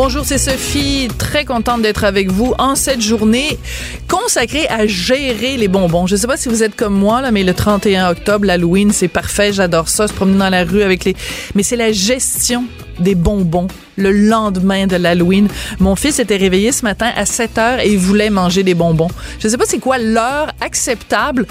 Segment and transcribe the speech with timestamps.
[0.00, 1.08] Bonjour, c'est Sophie.
[1.18, 3.58] Très contente d'être avec vous en cette journée
[4.06, 6.06] consacrée à gérer les bonbons.
[6.06, 9.08] Je sais pas si vous êtes comme moi, là, mais le 31 octobre, l'Halloween, c'est
[9.08, 9.52] parfait.
[9.52, 11.16] J'adore ça, se promener dans la rue avec les...
[11.56, 12.66] Mais c'est la gestion
[13.00, 13.66] des bonbons
[13.98, 15.48] le lendemain de l'Halloween.
[15.78, 19.08] Mon fils était réveillé ce matin à 7 heures et il voulait manger des bonbons.
[19.38, 21.46] Je sais pas c'est quoi l'heure acceptable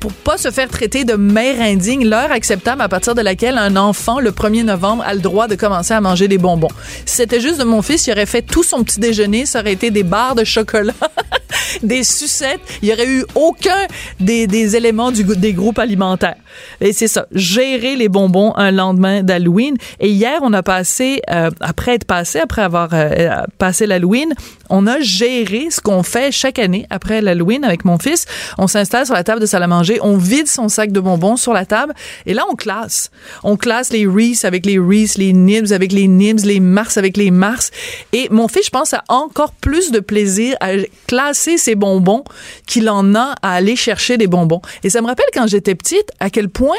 [0.00, 3.76] pour pas se faire traiter de mère indigne, l'heure acceptable à partir de laquelle un
[3.76, 6.68] enfant, le 1er novembre, a le droit de commencer à manger des bonbons.
[7.04, 9.72] Si c'était juste de mon fils, il aurait fait tout son petit déjeuner, ça aurait
[9.72, 10.94] été des barres de chocolat,
[11.82, 13.86] des sucettes, il y aurait eu aucun
[14.20, 16.36] des, des éléments du, des groupes alimentaires.
[16.80, 19.76] Et c'est ça, gérer les bonbons un lendemain d'Halloween.
[20.00, 24.34] Et hier, on a passé, euh, après être passé, après avoir euh, euh, passé l'Halloween,
[24.70, 28.26] on a géré ce qu'on fait chaque année après l'Halloween avec mon fils.
[28.58, 31.36] On s'installe sur la table de salle à manger, on vide son sac de bonbons
[31.36, 31.94] sur la table
[32.26, 33.10] et là, on classe.
[33.42, 37.16] On classe les Reese avec les Reese, les Nibs avec les Nibs, les Mars avec
[37.16, 37.70] les Mars.
[38.12, 40.70] Et mon fils, je pense, a encore plus de plaisir à
[41.06, 42.24] classer ses bonbons
[42.66, 44.60] qu'il en a à aller chercher des bonbons.
[44.84, 46.76] Et ça me rappelle quand j'étais petite à quel point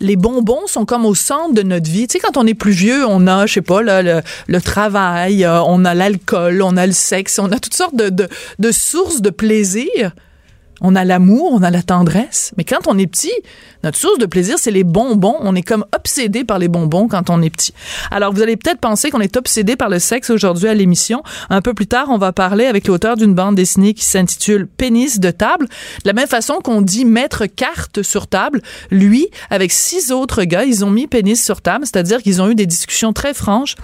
[0.00, 2.06] les bonbons sont comme au centre de notre vie.
[2.06, 5.44] Tu sais, quand on est plus vieux, on a, je sais pas, là, le travail,
[5.44, 8.72] euh, on a l'alcool, on a le sexe, on a toutes sortes de, de, de
[8.72, 10.12] sources de plaisir.
[10.80, 12.52] On a l'amour, on a la tendresse.
[12.56, 13.32] Mais quand on est petit,
[13.82, 15.36] notre source de plaisir, c'est les bonbons.
[15.40, 17.74] On est comme obsédé par les bonbons quand on est petit.
[18.10, 21.22] Alors, vous allez peut-être penser qu'on est obsédé par le sexe aujourd'hui à l'émission.
[21.50, 25.18] Un peu plus tard, on va parler avec l'auteur d'une bande dessinée qui s'intitule Pénis
[25.18, 25.66] de table.
[25.66, 30.64] De la même façon qu'on dit mettre carte sur table, lui, avec six autres gars,
[30.64, 33.74] ils ont mis pénis sur table, c'est-à-dire qu'ils ont eu des discussions très franches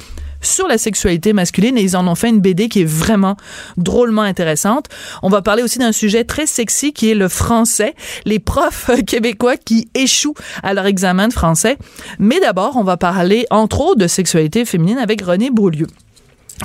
[0.44, 3.36] sur la sexualité masculine et ils en ont fait une BD qui est vraiment
[3.76, 4.86] drôlement intéressante.
[5.22, 7.94] On va parler aussi d'un sujet très sexy qui est le français,
[8.24, 11.76] les profs québécois qui échouent à leur examen de français.
[12.18, 15.86] Mais d'abord, on va parler entre autres de sexualité féminine avec Renée Beaulieu.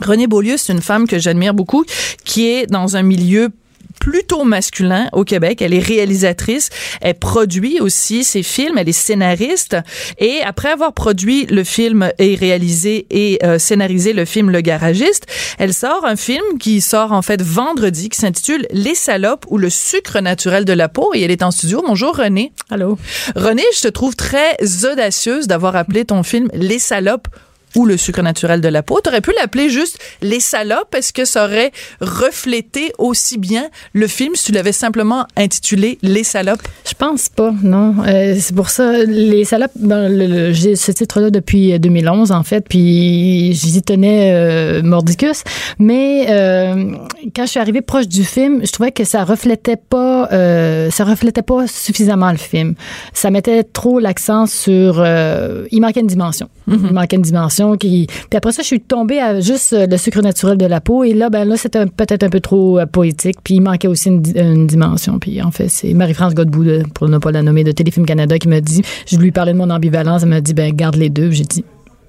[0.01, 1.83] Renée Beaulieu, c'est une femme que j'admire beaucoup,
[2.23, 3.49] qui est dans un milieu
[3.99, 5.61] plutôt masculin au Québec.
[5.61, 6.69] Elle est réalisatrice,
[7.01, 9.77] elle produit aussi ses films, elle est scénariste
[10.17, 15.25] et après avoir produit le film et réalisé et euh, scénarisé le film Le Garagiste,
[15.57, 19.69] elle sort un film qui sort en fait vendredi qui s'intitule Les salopes ou le
[19.69, 21.83] sucre naturel de la peau et elle est en studio.
[21.85, 22.53] Bonjour René.
[22.69, 22.97] Allô.
[23.35, 24.55] René, je te trouve très
[24.85, 27.27] audacieuse d'avoir appelé ton film Les salopes
[27.75, 28.99] ou le sucre naturel de la peau.
[29.03, 30.93] Tu aurais pu l'appeler juste Les salopes.
[30.95, 31.71] Est-ce que ça aurait
[32.01, 36.61] reflété aussi bien le film si tu l'avais simplement intitulé Les salopes?
[36.87, 37.95] Je pense pas, non.
[38.05, 42.43] Euh, c'est pour ça, Les salopes, ben, le- le- j'ai ce titre-là depuis 2011, en
[42.43, 45.43] fait, puis j'y tenais euh, mordicus.
[45.77, 46.91] Mais euh,
[47.35, 51.03] quand je suis arrivée proche du film, je trouvais que ça reflétait pas, euh, ça
[51.03, 52.75] reflétait pas suffisamment le film.
[53.13, 54.95] Ça mettait trop l'accent sur...
[54.99, 56.49] euh, il manquait une dimension.
[56.67, 58.07] Il manquait une dimension qui...
[58.07, 61.03] Puis après ça, je suis tombée à juste euh, le sucre naturel de la peau.
[61.03, 63.37] Et là, ben là, c'était peut-être un peu trop euh, poétique.
[63.43, 65.19] Puis il manquait aussi une, di- une dimension.
[65.19, 68.37] Puis en fait, c'est Marie-France Godbout, de- pour ne pas la nommer, de Téléfilm Canada,
[68.37, 68.81] qui m'a dit...
[69.07, 70.23] Je lui parlais de mon ambivalence.
[70.23, 71.31] Elle m'a dit, ben garde les deux.
[71.31, 71.63] J'ai dit,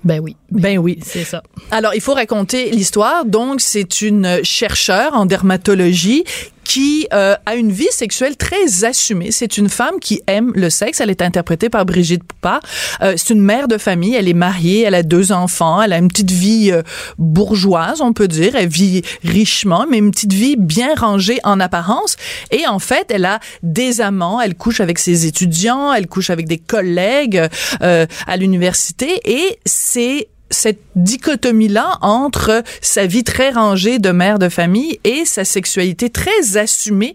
[0.04, 0.36] ben oui.
[0.50, 0.98] Ben oui.
[1.02, 1.42] C'est ça.
[1.70, 3.24] Alors, il faut raconter l'histoire.
[3.26, 6.24] Donc, c'est une chercheure en dermatologie
[6.70, 9.32] qui euh, a une vie sexuelle très assumée.
[9.32, 11.00] C'est une femme qui aime le sexe.
[11.00, 12.60] Elle est interprétée par Brigitte Poupard.
[13.02, 14.14] Euh, c'est une mère de famille.
[14.14, 14.82] Elle est mariée.
[14.82, 15.82] Elle a deux enfants.
[15.82, 16.82] Elle a une petite vie euh,
[17.18, 18.54] bourgeoise, on peut dire.
[18.54, 22.14] Elle vit richement, mais une petite vie bien rangée en apparence.
[22.52, 24.40] Et en fait, elle a des amants.
[24.40, 25.92] Elle couche avec ses étudiants.
[25.92, 27.48] Elle couche avec des collègues
[27.82, 29.20] euh, à l'université.
[29.24, 35.44] Et c'est cette dichotomie-là entre sa vie très rangée de mère de famille et sa
[35.44, 37.14] sexualité très assumée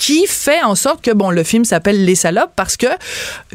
[0.00, 2.86] qui fait en sorte que bon le film s'appelle Les salopes parce que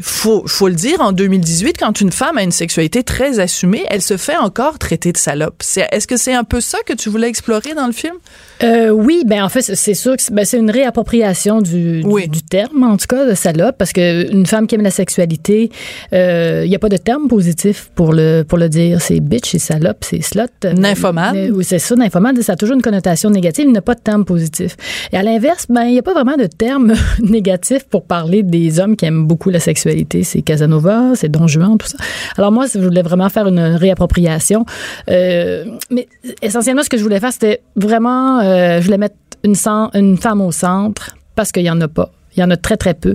[0.00, 4.00] faut faut le dire en 2018 quand une femme a une sexualité très assumée, elle
[4.00, 5.56] se fait encore traiter de salope.
[5.60, 8.14] C'est est-ce que c'est un peu ça que tu voulais explorer dans le film?
[8.62, 12.06] Euh, oui, ben en fait, c'est- sûr que c'est ben, c'est une réappropriation du, du-
[12.06, 12.28] Oui.
[12.28, 15.70] du, terme, en tout cas, de salope, parce que une femme qui aime la sexualité,
[16.12, 19.00] euh, il n'y a pas de terme positif pour le pour le dire.
[19.00, 20.42] C'est bitch, c'est salope, c'est slut.
[20.64, 21.34] euh, Nymphomane.
[21.34, 23.94] mais- Oui, c'est ça, nymphomane, ça a toujours une connotation négative, il n'y a pas
[23.94, 24.76] de terme positif.
[25.12, 28.80] Et à l'inverse, ben il n'y a pas vraiment de terme négatif pour parler des
[28.80, 30.22] hommes qui aiment beaucoup la sexualité.
[30.22, 31.98] C'est Casanova, c'est Don Juan, tout ça.
[32.36, 34.64] Alors moi, je voulais vraiment faire une réappropriation.
[35.10, 36.08] Euh, mais
[36.42, 40.52] essentiellement, ce que je voulais faire, c'était vraiment, euh, je voulais mettre une femme au
[40.52, 42.10] centre parce qu'il n'y en a pas.
[42.36, 43.14] Il y en a très, très peu.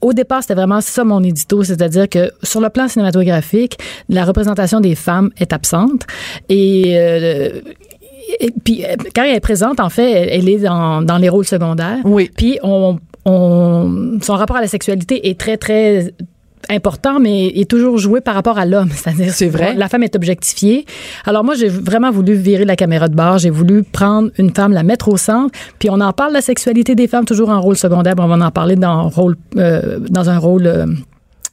[0.00, 4.80] Au départ, c'était vraiment ça mon édito, c'est-à-dire que sur le plan cinématographique, la représentation
[4.80, 6.02] des femmes est absente
[6.48, 7.60] et euh,
[8.38, 8.84] et puis,
[9.14, 11.98] quand elle est présente, en fait, elle, est dans, dans, les rôles secondaires.
[12.04, 12.30] Oui.
[12.36, 16.12] Puis, on, on, son rapport à la sexualité est très, très
[16.68, 18.90] important, mais est toujours joué par rapport à l'homme.
[18.94, 19.74] C'est-à-dire, c'est vrai.
[19.74, 20.84] La femme est objectifiée.
[21.24, 23.38] Alors moi, j'ai vraiment voulu virer la caméra de bord.
[23.38, 25.52] J'ai voulu prendre une femme, la mettre au centre.
[25.78, 28.14] Puis on en parle de la sexualité des femmes toujours en rôle secondaire.
[28.18, 30.86] On va en parler dans, rôle, euh, dans un rôle euh,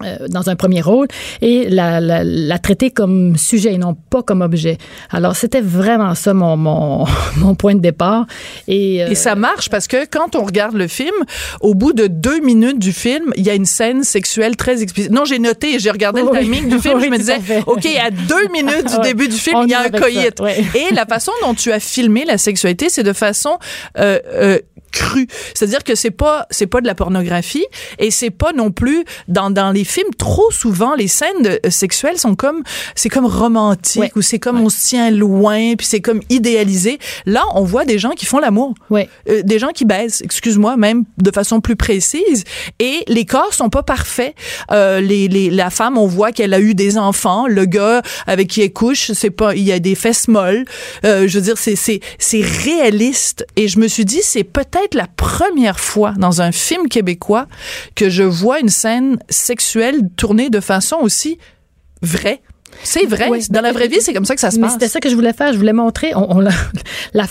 [0.04, 1.08] euh, dans un premier rôle
[1.42, 4.78] et la, la, la, traiter comme sujet et non pas comme objet.
[5.10, 7.06] Alors c'était vraiment ça mon, mon,
[7.38, 8.28] mon, point de départ.
[8.68, 11.16] Et, euh, et ça marche parce que quand on regarde le film,
[11.62, 15.12] au bout de deux minutes du film, il y a une scène sexuelle très explicite.
[15.12, 18.48] Non, j'ai noté, j'ai regardé le timing du film, je me disais, OK, à deux
[18.52, 20.42] minutes du début du film, il y a un coït.
[20.76, 23.58] Et la façon dont tu as filmé la sexualité, c'est de façon
[23.98, 24.60] euh, euh,
[24.92, 25.28] cru.
[25.54, 27.66] C'est-à-dire que c'est pas c'est pas de la pornographie
[28.00, 31.70] et c'est pas non plus dans dans les films trop souvent les scènes de, euh,
[31.70, 32.64] sexuelles sont comme
[32.96, 37.00] c'est comme romantique ou c'est comme on se tient loin puis c'est comme idéalisé.
[37.26, 38.74] Là, on voit des gens qui font l'amour.
[38.90, 39.10] Ouais.
[39.30, 42.44] Euh, des gens qui baissent, excuse-moi, même de façon plus précise
[42.80, 44.36] et les corps sont pas parfaits.
[44.72, 48.48] Euh, les, les la femme, on voit qu'elle a eu des enfants, le gars avec
[48.48, 50.66] qui elle couche, c'est pas il y a des fesses molles.
[51.06, 54.77] Euh, je veux dire c'est c'est c'est réaliste et je me suis dit c'est peut-être
[54.94, 57.48] la première fois dans un film québécois
[57.96, 61.38] que je vois une scène sexuelle tournée de façon aussi
[62.02, 62.42] vraie.
[62.84, 63.30] C'est vrai.
[63.50, 64.74] Dans la vraie vie, c'est comme ça que ça se passe.
[64.74, 65.54] C'était ça que je voulais faire.
[65.54, 66.14] Je voulais montrer.
[66.16, 67.26] On, la,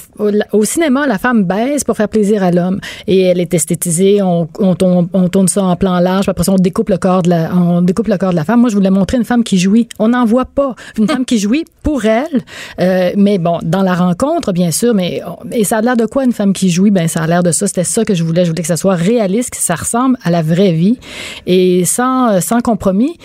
[0.53, 2.81] au cinéma, la femme baisse pour faire plaisir à l'homme.
[3.07, 4.23] Et elle est esthétisée.
[4.23, 6.29] On, on, tourne ça en plan large.
[6.29, 8.61] après ça, on découpe le corps de la, on découpe le corps de la femme.
[8.61, 9.89] Moi, je voulais montrer une femme qui jouit.
[9.99, 10.75] On n'en voit pas.
[10.99, 12.43] Une femme qui jouit pour elle.
[12.81, 14.95] Euh, mais bon, dans la rencontre, bien sûr.
[14.95, 15.23] Mais,
[15.53, 16.91] et ça a l'air de quoi, une femme qui jouit?
[16.91, 17.67] Ben, ça a l'air de ça.
[17.67, 18.45] C'était ça que je voulais.
[18.45, 20.99] Je voulais que ça soit réaliste, que ça ressemble à la vraie vie.
[21.47, 23.17] Et sans, sans compromis.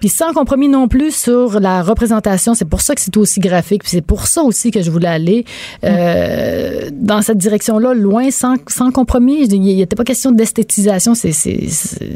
[0.00, 2.54] Puis sans compromis non plus sur la représentation.
[2.54, 3.82] C'est pour ça que c'est aussi graphique.
[3.82, 5.44] Puis c'est pour ça aussi que je voulais aller
[5.84, 9.44] euh, dans cette direction-là, loin, sans, sans compromis.
[9.44, 11.14] Il n'y était pas question d'esthétisation.
[11.14, 11.68] C'est, c'est,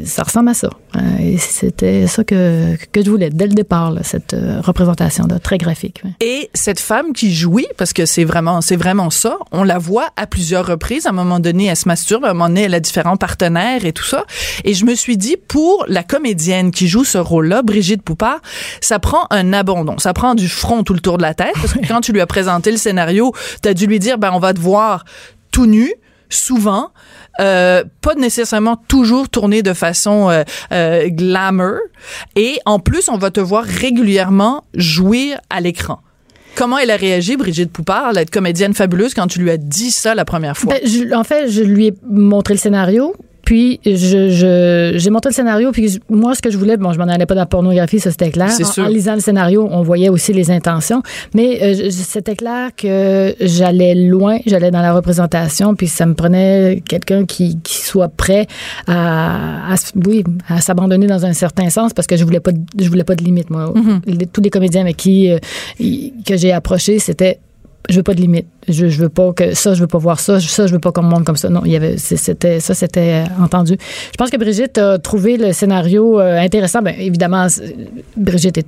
[0.05, 0.69] ça ressemble à ça.
[0.95, 5.39] Euh, et c'était ça que, que je voulais dès le départ, là, cette euh, représentation-là,
[5.39, 6.01] très graphique.
[6.21, 10.09] Et cette femme qui jouit, parce que c'est vraiment, c'est vraiment ça, on la voit
[10.15, 11.05] à plusieurs reprises.
[11.05, 12.25] À un moment donné, elle se masturbe.
[12.25, 14.25] À un moment donné, elle a différents partenaires et tout ça.
[14.63, 18.39] Et je me suis dit, pour la comédienne qui joue ce rôle-là, Brigitte Poupard,
[18.81, 19.97] ça prend un abandon.
[19.97, 22.21] Ça prend du front tout le tour de la tête parce que quand tu lui
[22.21, 23.33] as présenté le scénario,
[23.63, 25.05] tu as dû lui dire ben on va te voir
[25.51, 25.91] tout nu
[26.29, 26.91] souvent,
[27.39, 31.77] euh, pas nécessairement toujours tourné de façon euh, euh, glamour,
[32.35, 35.99] et en plus on va te voir régulièrement jouer à l'écran.
[36.55, 40.13] Comment elle a réagi, Brigitte Poupard, la comédienne fabuleuse, quand tu lui as dit ça
[40.13, 40.75] la première fois?
[40.75, 43.15] Ben, en fait, je lui ai montré le scénario.
[43.43, 46.97] Puis, je, je, j'ai monté le scénario, puis moi, ce que je voulais, bon, je
[46.97, 48.49] m'en allais pas dans la pornographie, ça c'était clair.
[48.77, 51.03] En, en, lisant le scénario, on voyait aussi les intentions.
[51.35, 56.81] Mais euh, c'était clair que j'allais loin, j'allais dans la représentation, puis ça me prenait
[56.87, 58.47] quelqu'un qui, qui soit prêt
[58.87, 59.75] à, à,
[60.05, 63.15] oui, à s'abandonner dans un certain sens, parce que je voulais pas, je voulais pas
[63.15, 63.73] de limite, moi.
[63.75, 64.27] Mm-hmm.
[64.31, 65.39] tous les comédiens avec qui euh,
[66.25, 67.39] que j'ai approché, c'était
[67.89, 68.47] je veux pas de limite.
[68.69, 70.91] Je, je veux pas que ça, je veux pas voir ça, ça, je veux pas
[70.91, 71.49] qu'on me montre comme ça.
[71.49, 73.77] Non, il y avait, c'était, ça, c'était euh, entendu.
[74.11, 76.81] Je pense que Brigitte a trouvé le scénario euh, intéressant.
[76.81, 77.47] Bien, évidemment,
[78.15, 78.67] Brigitte est,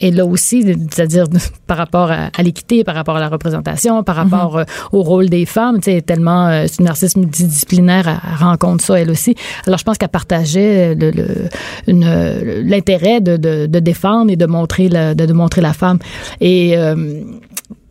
[0.00, 1.26] est là aussi, c'est-à-dire
[1.66, 4.62] par rapport à, l'équité, par rapport à la représentation, par rapport mm-hmm.
[4.62, 5.80] euh, au rôle des femmes.
[5.80, 9.34] Tu sais, tellement, c'est une artiste multidisciplinaire, elle, rencontre ça elle aussi.
[9.66, 14.88] Alors, je pense qu'elle partageait le, le, l'intérêt de, de, de, défendre et de montrer
[14.88, 15.98] la, de, de montrer la femme.
[16.40, 16.74] Et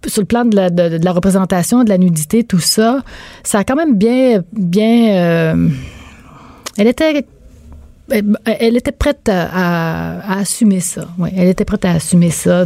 [0.10, 3.02] sur le plan de la, représentation, de la nudité, tout ça,
[3.44, 5.16] ça a quand même bien, bien.
[5.16, 5.70] Euh,
[6.78, 7.26] elle était
[8.46, 11.08] elle était prête à, à, assumer ça.
[11.18, 12.66] Oui, elle était prête à assumer ça,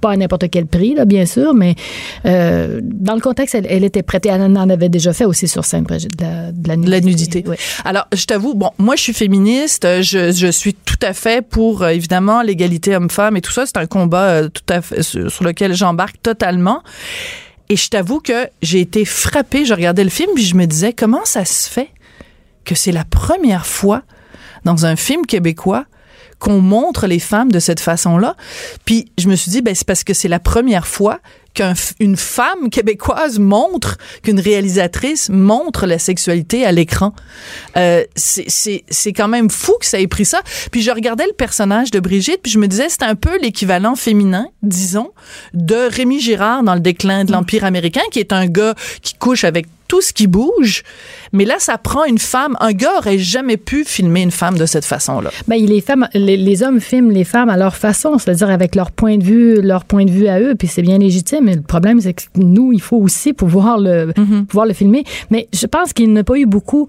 [0.00, 1.74] pas à n'importe quel prix, là, bien sûr, mais
[2.26, 4.26] euh, dans le contexte, elle, elle, était prête.
[4.26, 6.90] Et elle en avait déjà fait aussi sur scène, de la, de la nudité.
[6.90, 7.44] La nudité.
[7.46, 7.56] Oui.
[7.84, 11.82] Alors, je t'avoue, bon, moi, je suis féministe, je, je suis tout à fait pour,
[11.82, 13.66] euh, évidemment, l'égalité homme-femme et tout ça.
[13.66, 16.82] C'est un combat euh, tout à fait sur, sur lequel j'embarque totalement.
[17.68, 19.64] Et je t'avoue que j'ai été frappée.
[19.64, 21.88] Je regardais le film puis je me disais, comment ça se fait
[22.64, 24.02] que c'est la première fois
[24.68, 25.86] dans un film québécois
[26.38, 28.36] qu'on montre les femmes de cette façon-là.
[28.84, 31.20] Puis je me suis dit, ben, c'est parce que c'est la première fois
[31.54, 37.14] qu'une femme québécoise montre, qu'une réalisatrice montre la sexualité à l'écran.
[37.76, 40.42] Euh, c'est quand même fou que ça ait pris ça.
[40.70, 43.96] Puis je regardais le personnage de Brigitte, puis je me disais, c'est un peu l'équivalent
[43.96, 45.10] féminin, disons,
[45.54, 49.42] de Rémi Girard dans le déclin de l'Empire américain, qui est un gars qui couche
[49.42, 50.82] avec tout ce qui bouge.
[51.32, 52.56] Mais là, ça prend une femme.
[52.60, 55.30] Un gars aurait jamais pu filmer une femme de cette façon-là.
[55.48, 58.90] Ben, les femmes, les, les hommes filment les femmes à leur façon, c'est-à-dire avec leur
[58.92, 61.44] point de vue, leur point de vue à eux, puis c'est bien légitime.
[61.44, 64.12] Mais le problème, c'est que nous, il faut aussi pouvoir le,
[64.48, 65.04] pouvoir le filmer.
[65.30, 66.88] Mais je pense qu'il n'y a pas eu beaucoup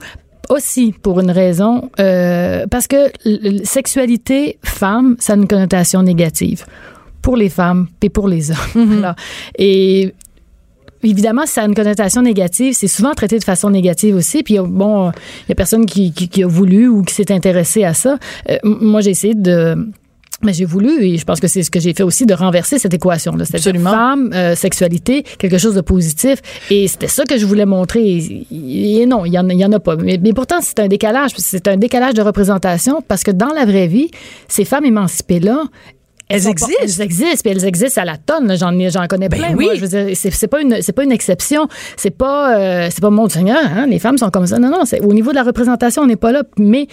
[0.49, 3.11] aussi pour une raison, euh, parce que
[3.63, 6.65] sexualité femme, ça a une connotation négative
[7.21, 8.57] pour les femmes et pour les hommes.
[8.73, 9.15] Voilà.
[9.57, 10.13] Et
[11.03, 14.43] Évidemment, ça a une connotation négative, c'est souvent traité de façon négative aussi.
[14.43, 17.83] Puis bon, il y a personne qui, qui, qui a voulu ou qui s'est intéressé
[17.83, 18.17] à ça.
[18.49, 19.75] Euh, moi, j'ai essayé de
[20.41, 22.79] mais j'ai voulu, et je pense que c'est ce que j'ai fait aussi, de renverser
[22.79, 23.43] cette équation-là.
[23.43, 23.91] C'est-à-dire Absolument.
[23.91, 26.39] femme, euh, sexualité, quelque chose de positif.
[26.69, 28.07] Et c'était ça que je voulais montrer.
[28.07, 29.97] Et, et non, il y en, y en a pas.
[29.97, 31.31] Mais, mais pourtant, c'est un décalage.
[31.37, 34.11] C'est un décalage de représentation parce que dans la vraie vie,
[34.47, 35.63] ces femmes émancipées-là,
[36.29, 36.73] Elles pas- existent.
[36.81, 38.55] elles existent, puis elles existent à la tonne.
[38.57, 39.55] J'en j'en connais Ben plein.
[39.55, 39.65] oui.
[39.65, 39.75] moi.
[39.75, 41.67] Je veux dire, c'est c'est pas une c'est pas une exception.
[41.97, 43.57] C'est pas euh, c'est pas mon Seigneur.
[43.63, 43.87] Hein?
[43.87, 44.59] Les femmes sont comme ça.
[44.59, 44.85] Non non.
[44.85, 46.43] c'est- Au niveau de la représentation, on n'est pas là.
[46.57, 46.87] Mais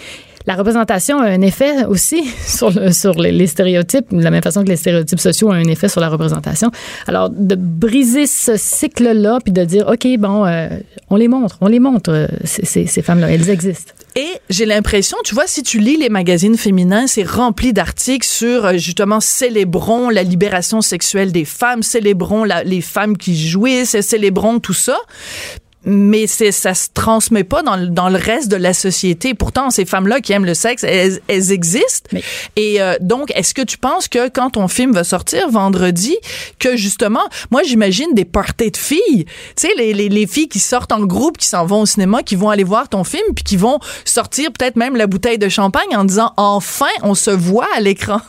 [0.47, 4.63] la représentation a un effet aussi sur le, sur les, stéréotypes, de la même façon
[4.63, 6.71] que les stéréotypes sociaux ont un effet sur la représentation.
[7.05, 10.69] Alors de briser ce cycle-là, puis de dire ok bon, euh,
[11.09, 13.93] on les montre, on les montre euh, ces, ces- femmes-là, elles existent.
[14.15, 18.65] Et j'ai l'impression, tu vois, si tu lis les magazines féminins, c'est rempli d'articles sur
[18.65, 24.73] euh, justement célébrons la libération sexuelle des femmes, célébrons les femmes qui jouissent, célébrons tout
[24.73, 24.97] ça.
[25.89, 29.33] Mais c'est ça se transmet pas dans, le- dans le reste de la société.
[29.33, 32.09] Pourtant, ces femmes-là qui aiment le sexe, elles, elles existent.
[32.57, 36.17] Et euh, donc, est-ce que tu penses que quand ton film va sortir vendredi,
[36.59, 40.59] que justement, moi j'imagine des parties de filles, tu sais, les, les, les filles qui
[40.59, 43.45] sortent en groupe, qui s'en vont au cinéma, qui vont aller voir ton film, puis
[43.45, 47.67] qui vont sortir peut-être même la bouteille de champagne en disant enfin on se voit
[47.75, 48.19] à l'écran.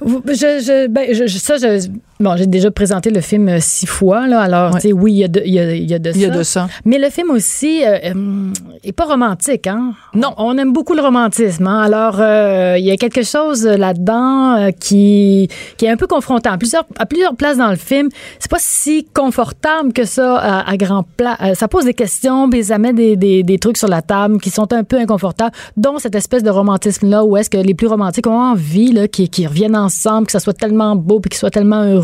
[0.00, 1.86] Vous- Je, je, ben, je- ça, je,
[2.20, 4.40] bon, j'ai déjà présenté le film euh, six fois, là.
[4.40, 4.80] Alors, Ouais.
[4.80, 6.20] tu sais, oui, il y a de, il y a, il y a de Il
[6.20, 6.38] y a ça.
[6.38, 6.68] de ça.
[6.84, 8.52] Mais le film aussi euh, euh,
[8.82, 9.92] est pas romantique, hein?
[10.14, 10.32] Non.
[10.38, 11.80] On aime beaucoup le romantisme, hein?
[11.82, 16.52] Alors, euh, il y a quelque chose là-dedans qui, qui est un peu confrontant.
[16.52, 20.70] À plusieurs, à plusieurs places dans le film, c'est pas si confortable que ça à,
[20.70, 21.36] à grand plat.
[21.54, 24.50] Ça pose des questions, puis ça met des, des, des trucs sur la table qui
[24.50, 28.26] sont un peu inconfortables, dont cette espèce de romantisme-là, où est-ce que les plus romantiques
[28.26, 31.50] ont envie là, qu'ils qu'ils reviennent ensemble, que ça soit tellement beau, puis qu'ils soient
[31.50, 32.03] tellement heureux,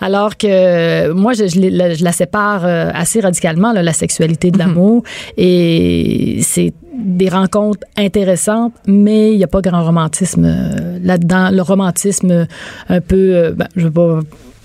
[0.00, 4.50] alors que moi, je, je, les- je la sépare euh, assez radicalement, là, la sexualité
[4.50, 5.02] de l'amour,
[5.36, 11.50] et c'est des rencontres intéressantes, mais il n'y a pas grand romantisme euh, là-dedans.
[11.50, 12.44] Le romantisme euh,
[12.88, 14.20] un peu, ben, je veux pas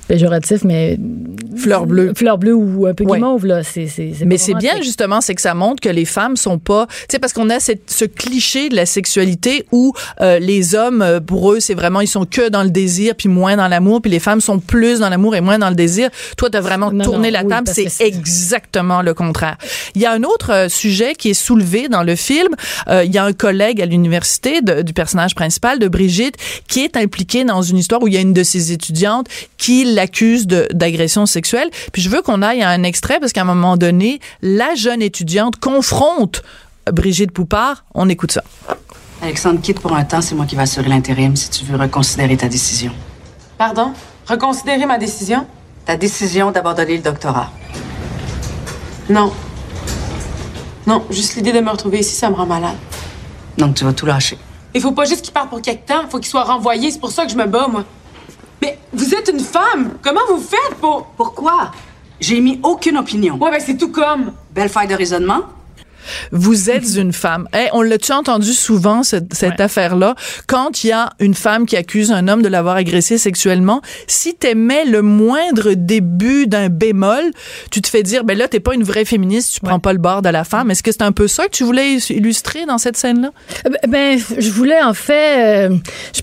[0.09, 0.97] péjoratif, mais
[1.55, 2.13] Fleur bleue.
[2.15, 3.17] fleur bleue ou un peu Ouais.
[3.19, 6.03] guimauve, là, c'est c'est Mais pas c'est bien justement, c'est que ça montre que les
[6.05, 9.93] femmes sont pas, tu sais, parce qu'on a cette, ce cliché de la sexualité où
[10.21, 13.29] euh, les hommes, euh, pour eux, c'est vraiment ils sont que dans le désir puis
[13.29, 16.09] moins dans l'amour, puis les femmes sont plus dans l'amour et moins dans le désir.
[16.37, 19.57] Toi, t'as vraiment Non, tourné non, la oui, table, c'est c'est- exactement le contraire.
[19.93, 22.49] Il y a un autre euh, sujet qui est soulevé dans le film.
[22.87, 26.35] Euh, il y a un collègue à l'université de- du personnage principal de Brigitte
[26.67, 29.83] qui est impliqué dans une histoire où il y a une de ses étudiantes qui
[29.99, 31.69] l'accuse de- d'agression sexuelle.
[31.91, 35.01] Puis je veux qu'on aille à un extrait parce qu'à un moment donné, la jeune
[35.01, 36.41] étudiante confronte
[36.91, 37.83] Brigitte Poupard.
[37.93, 38.43] On écoute ça.
[39.21, 42.37] Alexandre quitte pour un temps, c'est moi qui vais assurer l'intérim si tu veux reconsidérer
[42.37, 42.93] ta décision.
[43.57, 43.91] Pardon?
[44.25, 45.45] Reconsidérer ma décision?
[45.85, 47.51] Ta décision d'abandonner le doctorat.
[49.09, 49.33] Non.
[50.87, 52.77] Non, juste l'idée de me retrouver ici, ça me rend malade.
[53.57, 54.37] Donc tu vas tout lâcher.
[54.73, 57.11] Il faut pas juste qu'il parte pour quelque temps, faut qu'il soit renvoyé, c'est pour
[57.11, 57.83] ça que je me bats, moi.
[58.61, 59.91] Mais vous êtes une femme!
[60.01, 61.07] Comment vous faites pour.
[61.17, 61.71] Pourquoi?
[62.19, 63.35] J'ai mis aucune opinion.
[63.37, 64.33] Ouais, ben c'est tout comme.
[64.53, 65.41] Belle faille de raisonnement?
[66.31, 67.47] Vous êtes une femme.
[67.53, 69.61] Hey, on l'a-tu entendu souvent, cette, cette Ouais.
[69.61, 70.15] affaire-là?
[70.47, 74.33] Quand il y a une femme qui accuse un homme de l'avoir agressé sexuellement, si
[74.33, 77.21] t'aimais le moindre début d'un bémol,
[77.69, 79.99] tu te fais dire, ben là, t'es pas une vraie féministe, tu prends pas le
[79.99, 80.71] bord de la femme.
[80.71, 83.29] Est-ce que c'est un peu ça que tu voulais illustrer dans cette scène-là?
[83.67, 85.69] Euh, Ben, ben, je voulais en fait.
[85.69, 85.75] euh,
[86.15, 86.21] je-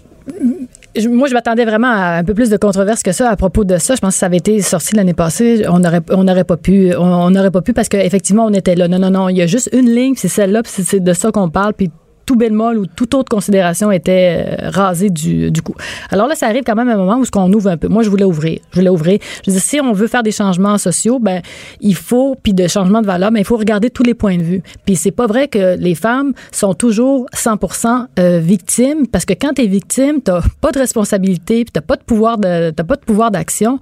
[1.09, 3.79] moi, je m'attendais vraiment à un peu plus de controverse que ça à propos de
[3.79, 3.95] ça.
[3.95, 5.65] Je pense que ça avait été sorti l'année passée.
[5.69, 6.95] On n'aurait on n'aurait pas pu.
[6.97, 8.89] On n'aurait pas pu parce qu'effectivement, on était là.
[8.89, 9.29] Non, non, non.
[9.29, 11.75] Il y a juste une ligne, c'est celle-là, puis c'est de ça qu'on parle.
[11.75, 11.91] Puis
[12.27, 15.75] tout bémol ou toute autre considération était euh, rasé du, du coup.
[16.11, 17.89] Alors là, ça arrive quand même à un moment où ce qu'on ouvre un peu.
[17.89, 18.61] Moi, je voulais ouvrir.
[18.73, 19.19] Je voulais ouvrir.
[19.47, 21.41] Je dire, si on veut faire des changements sociaux, ben
[21.81, 24.43] il faut puis de changements de valeur, ben il faut regarder tous les points de
[24.43, 24.63] vue.
[24.85, 29.55] Puis c'est pas vrai que les femmes sont toujours 100% euh, victimes parce que quand
[29.55, 32.97] tu es victime, t'as pas de responsabilité, puis t'as pas de pouvoir de t'as pas
[32.97, 33.79] de pouvoir d'action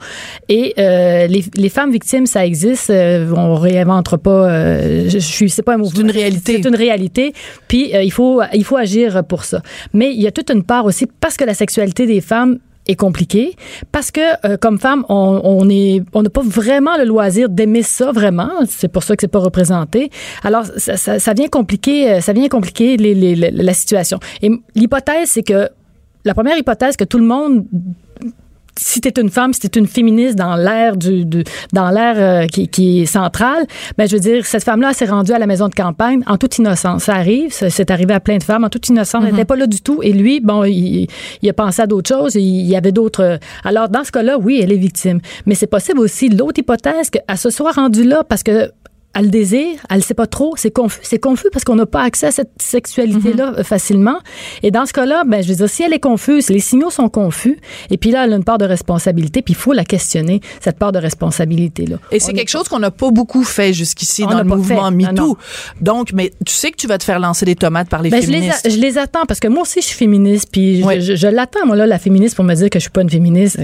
[0.49, 5.51] et euh, les, les femmes victimes ça existe, euh, on réinventera pas euh, je, suis
[5.51, 6.61] c'est pas un mot C'est une réalité.
[6.63, 7.33] c'est une réalité.
[7.69, 9.63] Puis euh, il faut il faut agir pour ça.
[9.93, 12.97] Mais il y a toute une part aussi parce que la sexualité des femmes est
[12.97, 13.57] compliqué
[13.93, 18.13] parce que euh, comme femme, on, est, on n'a pas vraiment le loisir d'aimer ça
[18.13, 18.51] vraiment.
[18.69, 20.11] C'est pour ça que c'est pas représenté.
[20.43, 24.19] Alors ça, vient compliquer, euh, ça vient compliquer les, la situation.
[24.43, 25.69] Et l'hypothèse, c'est que
[26.25, 27.67] la première hypothèse que tout le monde
[28.79, 31.91] si tu es une femme, si tu es une féministe dans l'ère du, du, dans
[31.91, 33.67] l'ère euh, qui, qui, est centrale,
[33.99, 36.59] ben je veux dire cette femme-là s'est rendue à la maison de campagne en toute
[36.59, 37.05] innocence.
[37.05, 39.67] Ça arrive, c'est arrivé à plein de femmes en toute innocence, elle n'était pas là
[39.67, 40.03] du tout.
[40.03, 41.07] Et lui bon, il,
[41.43, 44.39] il a pensé à d'autres choses, il, il y avait d'autres Alors dans ce cas-là,
[44.39, 48.25] oui, elle est victime, mais c'est possible aussi l'autre hypothèse qu'elle se soit rendue là
[48.25, 48.71] parce que
[49.15, 51.87] elle le désire, elle ne sait pas trop, c'est confus, c'est confus parce qu'on n'a
[51.87, 53.65] pas accès à cette sexualité-là mm -hmm.
[53.65, 54.19] facilement.
[54.63, 57.09] Et dans ce cas-là, ben, je veux dire, si elle est confuse, les signaux sont
[57.09, 57.59] confus,
[57.91, 60.79] et puis là, elle a une part de responsabilité, puis il faut la questionner, cette
[60.79, 61.97] part de responsabilité-là.
[62.11, 64.97] Et c'est quelque chose qu'on n'a pas beaucoup fait jusqu'ici dans le mouvement fait.
[65.01, 65.13] MeToo.
[65.13, 65.37] Non, non.
[65.81, 68.21] Donc, mais tu sais que tu vas te faire lancer des tomates par les ben,
[68.23, 68.63] féministes.
[68.65, 70.95] Je les, je les, attends, parce que moi aussi, je suis féministe, puis oui.
[70.97, 73.03] je, je, je l'attends, moi, là, la féministe, pour me dire que je suis pas
[73.03, 73.57] une féministe.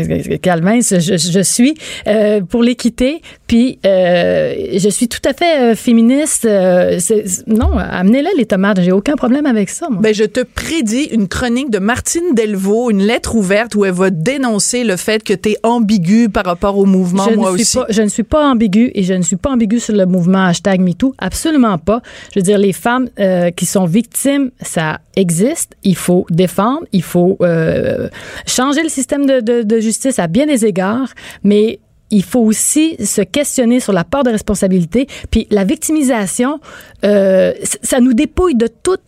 [0.42, 0.98] Calvin, je,
[1.36, 1.74] je, suis
[2.06, 3.10] euh, pour l'équité,
[3.46, 4.54] puis euh,
[4.84, 6.44] je suis tout à fait fait euh, féministe.
[6.44, 6.98] Euh,
[7.46, 8.80] non, amenez-le les tomates.
[8.82, 9.88] J'ai aucun problème avec ça.
[9.88, 10.00] Moi.
[10.02, 14.10] Ben, je te prédis une chronique de Martine Delvaux, une lettre ouverte où elle va
[14.10, 17.62] dénoncer le fait que tu es ambigu par rapport au mouvement, je moi ne suis
[17.62, 17.78] aussi.
[17.78, 20.44] Pas, je ne suis pas ambigu et je ne suis pas ambigu sur le mouvement
[20.44, 21.14] hashtag MeToo.
[21.18, 22.02] Absolument pas.
[22.34, 25.72] Je veux dire, les femmes euh, qui sont victimes, ça existe.
[25.84, 26.84] Il faut défendre.
[26.92, 28.08] Il faut euh,
[28.46, 31.12] changer le système de, de, de justice à bien des égards.
[31.42, 31.80] Mais
[32.10, 35.06] il faut aussi se questionner sur la part de responsabilité.
[35.30, 36.60] Puis la victimisation,
[37.04, 37.52] euh,
[37.82, 39.02] ça nous dépouille de toute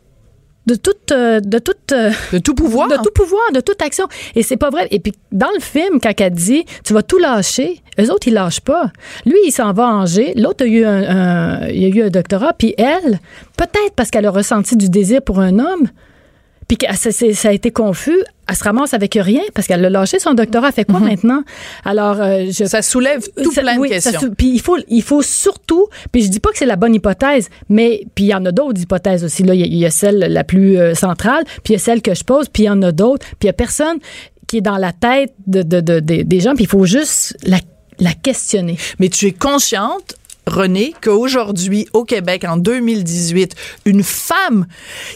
[0.65, 1.93] de toute de toute
[2.33, 2.89] de tout pouvoir.
[2.89, 4.07] de tout pouvoir de toute action.
[4.37, 4.87] Et c'est pas vrai.
[4.93, 8.35] Et puis dans le film quand elle dit tu vas tout lâcher eux autres ils
[8.35, 8.93] lâchent pas.
[9.27, 12.11] Lui il s'en va en Angers l'autre a eu un, un, il a eu un
[12.11, 13.19] doctorat puis elle
[13.57, 15.89] peut-être parce qu'elle a ressenti du désir pour un homme
[16.73, 19.91] puis que ça, ça, a été confus, elle se ramasse avec rien parce qu'elle a
[19.91, 20.69] lâché son doctorat.
[20.69, 21.11] Elle fait quoi mm -hmm.
[21.11, 21.43] maintenant?
[21.85, 24.21] Alors, euh, je, ça soulève tout ça, plein oui, de questions.
[24.39, 27.51] Puis il faut, il faut surtout, puis je dis pas que c'est la bonne hypothèse,
[27.69, 29.43] mais puis il y en a d'autres hypothèses aussi.
[29.43, 31.81] Là, il y, a, il y, a celle la plus euh, centrale, puis il y
[31.81, 33.59] a celle que je pose, puis il y en a d'autres, puis il y a
[33.67, 33.99] personne
[34.47, 37.37] qui est dans la tête de, de, de, de des gens, puis il faut juste
[37.45, 37.61] la,
[37.99, 38.79] la questionner.
[38.99, 44.67] Mais tu es consciente René, qu'aujourd'hui, au Québec, en 2018, une femme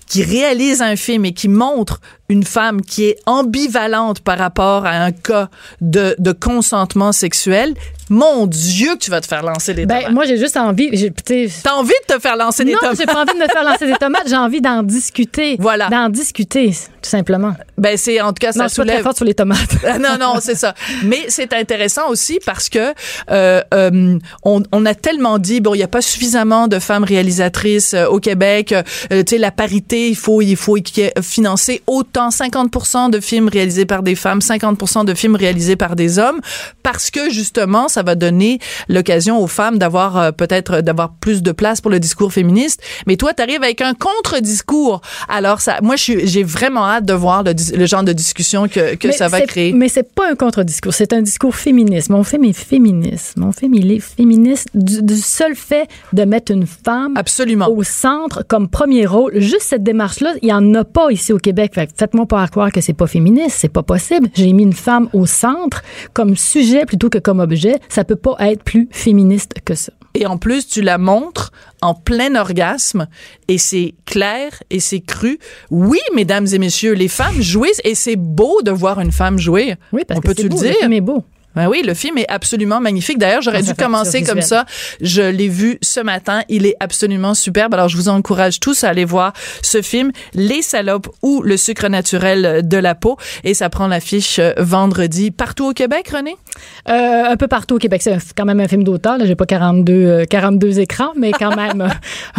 [0.07, 4.93] qui réalise un film et qui montre une femme qui est ambivalente par rapport à
[4.93, 5.49] un cas
[5.81, 7.75] de, de consentement sexuel,
[8.09, 10.13] mon Dieu, que tu vas te faire lancer des ben, tomates.
[10.13, 10.91] Moi, j'ai juste envie.
[10.91, 12.99] T'as envie de te faire lancer des non, tomates?
[12.99, 14.29] Non, j'ai pas envie de me faire lancer des tomates.
[14.29, 15.57] J'ai envie d'en discuter.
[15.59, 15.89] Voilà.
[15.89, 17.55] D'en discuter, tout simplement.
[17.79, 18.97] Ben, c'est en tout cas, ça non, soulève.
[18.97, 19.83] Très forte sur les tomates.
[20.01, 20.75] non, non, c'est ça.
[21.05, 22.95] Mais c'est intéressant aussi parce que
[23.31, 27.05] euh, euh, on, on, a tellement dit bon, il y a pas suffisamment de femmes
[27.05, 28.75] réalisatrices euh, au Québec.
[29.11, 30.77] tu sais, la parité, il faut, il faut
[31.23, 36.19] financer autant 50% de films réalisés par des femmes, 50% de films réalisés par des
[36.19, 36.41] hommes,
[36.83, 41.53] parce que justement, ça va donner l'occasion aux femmes d'avoir euh, peut-être d'avoir plus de
[41.53, 42.81] place pour le discours féministe.
[43.07, 45.01] Mais toi, tu arrives avec un contre-discours.
[45.29, 49.13] Alors ça, moi, j'ai vraiment hâte de voir le, le genre de discussion que, que
[49.13, 49.73] ça va créer.
[49.73, 52.11] Mais c'est pas un contre-discours, c'est un discours féministe.
[52.11, 53.37] Mon film est féministe.
[53.37, 57.69] Mon film, il est féministe du, du seul fait de mettre une femme Absolument.
[57.69, 59.39] au centre comme premier rôle.
[59.41, 61.73] Juste cette démarche-là, il y en a pas ici au Québec.
[62.07, 64.29] Faites-moi pas croire que c'est pas féministe, c'est pas possible.
[64.33, 67.81] J'ai mis une femme au centre comme sujet plutôt que comme objet.
[67.89, 69.93] Ça peut pas être plus féministe que ça.
[70.15, 71.51] Et en plus, tu la montres
[71.83, 73.09] en plein orgasme
[73.49, 75.41] et c'est clair et c'est cru.
[75.73, 79.75] Oui, mesdames et messieurs, les femmes jouissent et c'est beau de voir une femme jouer.
[79.93, 80.75] Oui, parce On que peut tu beau, le dire.
[80.75, 81.25] Le film est beau.
[81.57, 83.19] Ben oui, le film est absolument magnifique.
[83.19, 84.67] D'ailleurs, j'aurais dû commencer comme ça.
[85.01, 86.43] Je l'ai vu ce matin.
[86.49, 87.75] Il est absolument superbe.
[87.75, 91.89] Alors, je vous encourage tous à aller voir ce film, Les salopes ou le sucre
[91.89, 93.17] naturel de la peau.
[93.43, 96.37] Et ça prend l'affiche vendredi partout au Québec, René?
[96.89, 98.03] Euh, un peu partout au Québec.
[98.03, 99.19] C'est quand même un film d'auteur.
[99.25, 101.89] J'ai pas 42, euh, 42 écrans, mais quand même,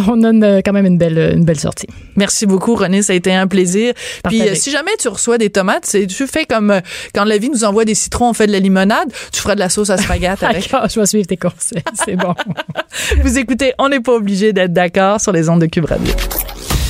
[0.06, 1.88] on a une, quand même une belle, une belle sortie.
[2.16, 3.02] Merci beaucoup, René.
[3.02, 3.94] Ça a été un plaisir.
[4.22, 4.42] Partagé.
[4.42, 6.80] Puis, euh, si jamais tu reçois des tomates, tu fais comme euh,
[7.14, 9.60] quand la vie nous envoie des citrons, on fait de la limonade tu feras de
[9.60, 10.62] la sauce à spaghetti avec.
[10.70, 11.82] D'accord, je vais suivre tes conseils.
[12.04, 12.34] C'est bon.
[13.22, 16.12] Vous écoutez, on n'est pas obligé d'être d'accord sur les ondes de Cube Radio.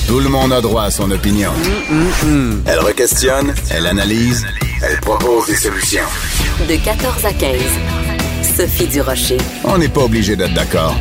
[0.07, 1.51] Tout le monde a droit à son opinion.
[1.89, 2.63] Mm, mm, mm.
[2.65, 4.45] Elle requestionne, elle analyse,
[4.81, 6.03] elle propose des solutions.
[6.67, 7.61] De 14 à 15.
[8.57, 9.37] Sophie Durocher.
[9.63, 10.95] On n'est pas obligé d'être d'accord.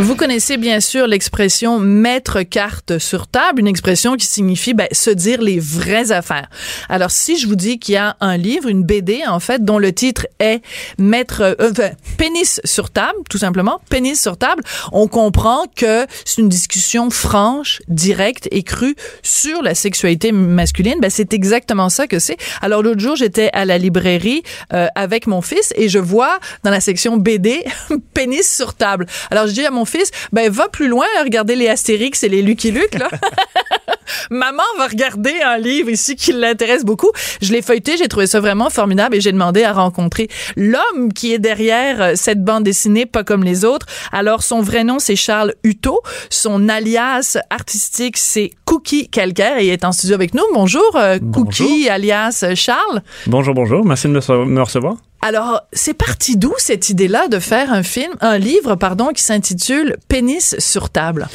[0.00, 5.10] Vous connaissez bien sûr l'expression mettre carte sur table, une expression qui signifie ben, se
[5.10, 6.48] dire les vraies affaires.
[6.88, 9.80] Alors si je vous dis qu'il y a un livre, une BD en fait, dont
[9.80, 10.62] le titre est
[10.98, 16.42] mettre euh, enfin, pénis sur table, tout simplement, pénis sur table, on comprend que c'est
[16.42, 21.00] une discussion franche, directe et crue sur la sexualité masculine.
[21.00, 22.36] Ben, c'est exactement ça que c'est.
[22.62, 26.70] Alors l'autre jour, j'étais à la librairie euh, avec mon fils et je vois dans
[26.70, 27.64] la section BD
[28.14, 29.06] pénis sur table.
[29.32, 32.42] Alors je dis à mon fils, ben va plus loin, regarder les Astérix et les
[32.42, 33.08] Lucky Luke là.
[34.30, 37.10] Maman va regarder un livre ici qui l'intéresse beaucoup.
[37.42, 41.32] Je l'ai feuilleté, j'ai trouvé ça vraiment formidable et j'ai demandé à rencontrer l'homme qui
[41.32, 43.86] est derrière euh, cette bande dessinée, pas comme les autres.
[44.12, 49.70] Alors son vrai nom c'est Charles Hutto, son alias artistique c'est Cookie Calcaire et il
[49.70, 50.44] est en studio avec nous.
[50.54, 53.02] Bonjour, euh, Cookie alias Charles.
[53.26, 54.96] Bonjour, bonjour, merci de me recevoir.
[55.20, 59.96] Alors, c'est parti d'où cette idée-là de faire un film, un livre, pardon, qui s'intitule
[60.06, 61.26] Pénis sur table?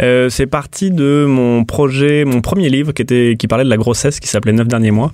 [0.00, 3.76] Euh, C'est parti de mon projet, mon premier livre qui était qui parlait de la
[3.76, 5.10] grossesse, qui s'appelait Neuf derniers mois,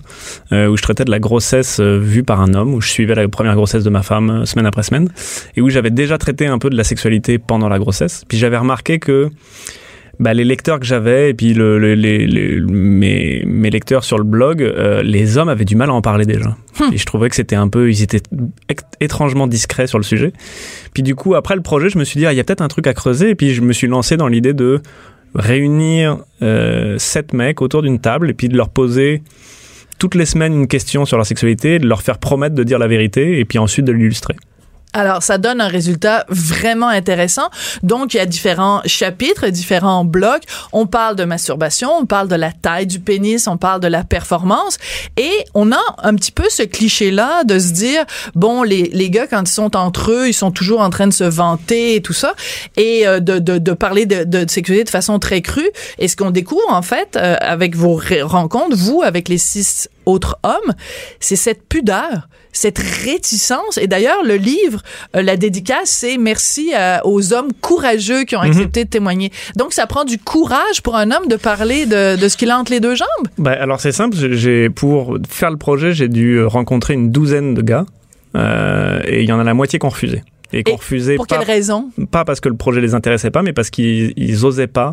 [0.53, 3.17] euh, où je traitais de la grossesse euh, vue par un homme, où je suivais
[3.17, 5.09] la première grossesse de ma femme euh, semaine après semaine,
[5.57, 8.25] et où j'avais déjà traité un peu de la sexualité pendant la grossesse.
[8.29, 9.31] Puis j'avais remarqué que
[10.23, 14.19] bah, les lecteurs que j'avais et puis le, le, les, les, mes, mes lecteurs sur
[14.19, 16.57] le blog, euh, les hommes avaient du mal à en parler déjà.
[16.81, 16.93] Hum.
[16.93, 18.23] Et je trouvais que c'était un peu, ils étaient
[19.01, 20.33] étrangement discrets sur le sujet.
[20.95, 22.63] Puis du coup, après le projet, je me suis dit, ah, il y a peut-être
[22.63, 23.31] un truc à creuser.
[23.31, 24.81] Et puis je me suis lancé dans l'idée de
[25.35, 29.23] réunir euh, sept mecs autour d'une table et puis de leur poser
[29.99, 32.87] toutes les semaines une question sur leur sexualité, de leur faire promettre de dire la
[32.87, 34.37] vérité et puis ensuite de l'illustrer.
[34.95, 37.49] Alors, ça donne un résultat vraiment intéressant.
[37.83, 40.43] Donc, il y a différents chapitres, différents blocs.
[40.73, 44.05] On parle de masturbation, on parle de la taille du pénis, on parle de la
[44.05, 44.77] performance.
[45.17, 49.27] Et on a un petit peu ce cliché-là de se dire, bon, les, les gars,
[49.27, 52.13] quand ils sont entre eux, ils sont toujours en train de se vanter et tout
[52.13, 52.35] ça.
[52.77, 55.71] Et euh, de, de, de, parler de, de sexualité de façon très crue.
[55.99, 60.39] Et ce qu'on découvre, en fait, euh, avec vos rencontres, vous, avec les six autres
[60.43, 60.75] hommes,
[61.21, 63.79] c'est cette pudeur, cette réticence.
[63.79, 64.83] Et d'ailleurs, le livre,
[65.17, 68.51] euh, la dédicace, c'est merci euh, aux hommes courageux qui ont mhm.
[68.51, 69.33] accepté de témoigner.
[69.57, 72.59] Donc, ça prend du courage pour un homme de parler de, de ce qu'il a
[72.59, 73.29] entre les deux jambes?
[73.39, 74.17] Ben, alors, c'est simple.
[74.17, 77.87] J'ai pour faire le projet, j'ai dû rencontrer une douzaine de gars.
[78.35, 80.23] Euh, et il y en a la moitié qui ont refusé.
[80.53, 81.17] Et qui ont refusé.
[81.17, 81.91] Pour quelle raison?
[82.11, 84.93] Pas parce que le projet les intéressait pas, mais parce qu'ils osaient pas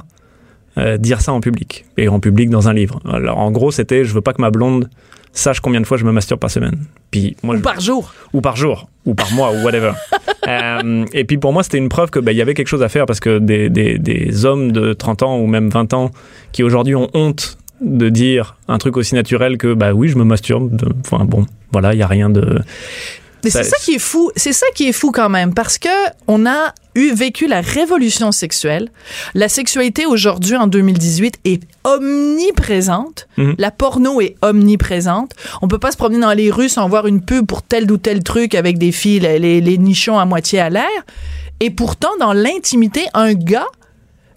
[0.78, 3.00] euh, dire ça en public et en public dans un livre.
[3.06, 4.90] Alors en gros, c'était je veux pas que ma blonde
[5.32, 6.78] sache combien de fois je me masturbe par semaine.
[7.12, 8.14] Puis moi, ou par jour.
[8.34, 9.92] Ou par jour, ou par mois, ou whatever.
[10.48, 12.84] euh, et puis pour moi, c'était une preuve que ben, il y avait quelque chose
[12.84, 16.12] à faire parce que des, des, des hommes de 30 ans ou même 20 ans
[16.52, 20.24] qui aujourd'hui ont honte de dire un truc aussi naturel que bah oui, je me
[20.24, 20.78] masturbe.
[21.06, 22.60] Enfin bon, voilà, il y a rien de
[23.44, 25.90] mais c'est ça qui est fou, c'est ça qui est fou quand même, parce que
[26.28, 28.90] on a eu vécu la révolution sexuelle.
[29.34, 33.28] La sexualité aujourd'hui en 2018 est omniprésente.
[33.38, 33.56] Mhm.
[33.58, 35.32] La porno est omniprésente.
[35.62, 37.98] On peut pas se promener dans les rues sans voir une pub pour tel ou
[37.98, 40.90] tel truc avec des filles, les, les nichons à moitié à l'air.
[41.60, 43.68] Et pourtant, dans l'intimité, un gars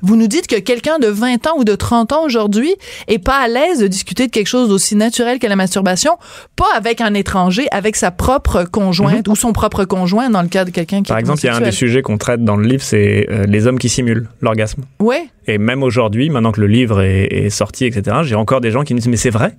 [0.03, 2.75] vous nous dites que quelqu'un de 20 ans ou de 30 ans aujourd'hui
[3.09, 6.19] est pas à l'aise de discuter de quelque chose d'aussi naturel que la masturbation,
[6.57, 9.33] pas avec un étranger, avec sa propre conjointe mhm.
[9.33, 11.57] ou son propre conjoint dans le cas de quelqu'un qui Par exemple, il y a
[11.57, 14.83] un des sujets qu'on traite dans le livre, c'est euh, les hommes qui simulent l'orgasme.
[15.01, 15.29] Ouais.
[15.47, 18.83] Et même aujourd'hui, maintenant que le livre est, est sorti, etc., j'ai encore des gens
[18.83, 19.57] qui me disent mais c'est vrai?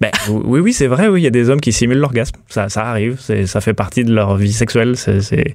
[0.00, 2.36] Ben, oui, oui, c'est vrai, oui, il y a des hommes qui simulent l'orgasme.
[2.48, 4.96] Ça, ça arrive, ça fait partie de leur vie sexuelle.
[4.96, 5.54] C'est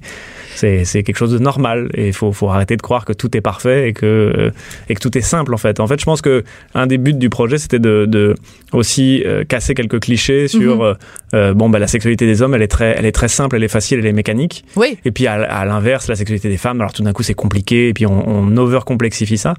[0.54, 3.40] c'est quelque chose de normal et il faut, faut arrêter de croire que tout est
[3.40, 4.50] parfait et que, euh,
[4.88, 5.80] et que tout est simple en fait.
[5.80, 8.34] En fait, je pense que un des buts du projet, c'était de, de,
[8.72, 10.96] aussi euh, casser quelques clichés sur mhm.
[11.34, 13.64] euh, bon bah la sexualité des hommes, elle est très, elle est très simple, elle
[13.64, 14.64] est facile, elle est mécanique.
[14.76, 14.98] Oui.
[15.04, 17.94] Et puis à, l'inverse, la sexualité des femmes, alors tout d'un coup c'est compliqué et
[17.94, 19.54] puis on, on over complexifie ça.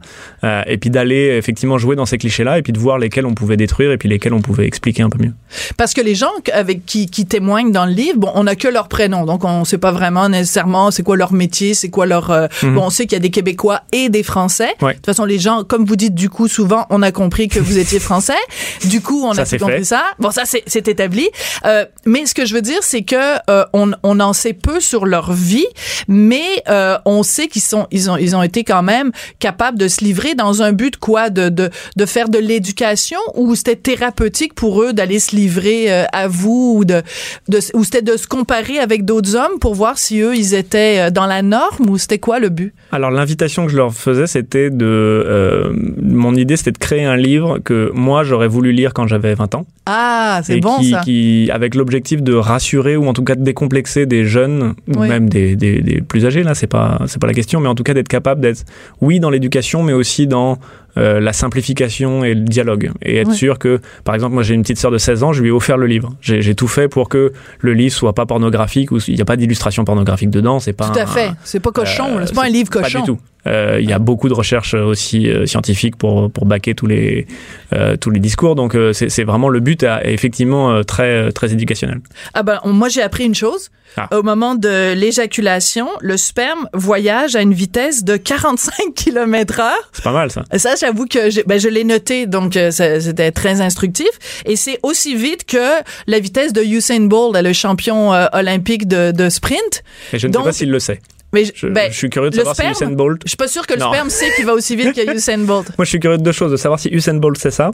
[0.68, 3.58] et puis d'aller effectivement jouer dans ces clichés-là et puis de voir lesquels on pouvait
[3.58, 5.34] détruire et puis lesquels on pouvait expliquer un peu mieux.
[5.78, 8.68] Parce que les gens avec qui, qui témoignent dans le livre, bon, on n'a que
[8.68, 12.30] leur prénom, donc on sait pas vraiment nécessairement c'est quoi leur métier, c'est quoi leur.
[12.30, 12.76] Euh, mhm.
[12.76, 14.76] Bon, on sait qu'il y a des Québécois et des Français.
[14.82, 17.60] De toute façon, les gens, comme vous dites, du coup, souvent, on a compris que
[17.60, 18.34] vous étiez Français.
[18.86, 20.04] du coup, on a compris ça.
[20.20, 21.30] Bon, ça c'est établi.
[21.66, 23.16] Euh, mais ce que je veux dire, c'est que
[23.50, 25.68] euh, on, on en sait peu sur leur vie,
[26.08, 29.88] mais euh, on sait qu'ils sont, ils ont, ils ont été quand même capables de
[29.88, 34.54] se livrer dans un but quoi, de de, de faire de l'éducation ou c'était thérapeutique
[34.54, 37.04] pour pour eux d'aller se livrer euh, à vous ou de,
[37.50, 40.98] de ou c'était de se comparer avec d'autres hommes pour voir si eux ils étaient
[41.02, 42.74] euh, dans la norme ou c'était quoi le but?
[42.92, 47.16] Alors l'invitation que je leur faisais, c'était de euh, mon idée, c'était de créer un
[47.16, 49.66] livre que moi j'aurais voulu lire quand j'avais 20 ans.
[49.86, 51.02] Ah, c'est bon qui, ça.
[51.02, 55.08] qui- avec l'objectif de rassurer ou en tout cas de décomplexer des jeunes ou Oui.
[55.08, 57.76] même des, des, des plus âgés là c'est pas c'est pas la question mais en
[57.76, 58.64] tout cas d'être capable d'être
[59.02, 60.58] oui dans l'éducation mais aussi dans
[60.98, 63.34] euh, la simplification et le dialogue et être Ouais.
[63.36, 65.52] sûr que par exemple moi j'ai une petite sœur de 16 ans je lui ai
[65.52, 69.00] offert le livre j'ai j'ai tout fait pour que le livre soit pas pornographique ou
[69.08, 71.32] il n'y a pas d'illustration pornographique dedans c'est pas Tout à un- fait.
[71.44, 72.18] C'est pas cochon.
[72.20, 73.00] euh, c'est pas un livre pas cochon.
[73.00, 73.20] du tout.
[73.48, 76.88] Euh, Il y a beaucoup de recherches euh, aussi euh, scientifiques pour pour baquer tous
[76.88, 77.28] les
[77.74, 78.56] euh, tous les discours.
[78.56, 82.00] Donc euh, c'est c'est vraiment le but est effectivement euh, très très éducationnel.
[82.34, 83.70] Ah ben, moi, j'ai appris une chose.
[83.98, 84.10] Ah.
[84.18, 89.90] Au moment de l'éjaculation, le sperme voyage à une vitesse de 45 km heure.
[89.94, 90.44] C'est pas mal ça.
[90.58, 94.10] Ça, j'avoue que j'ai- ben, je l'ai noté, donc euh, c'était très instructif.
[94.46, 99.12] Et c'est aussi vite que la vitesse de Usain Bolt, le champion euh, olympique de,
[99.12, 99.84] de sprint.
[100.12, 101.00] Et je ne Donc, sais pas s'il le sait.
[101.36, 103.22] Mais Je, ben, je suis curieux de savoir sperme, si Usain Bolt.
[103.26, 103.92] je suis pas sûr que le Non.
[103.92, 105.68] sperme sait qu'il va aussi vite que Usain Bolt.
[105.78, 107.72] Moi, je suis curieux de deux choses de savoir si Usain Bolt sait ça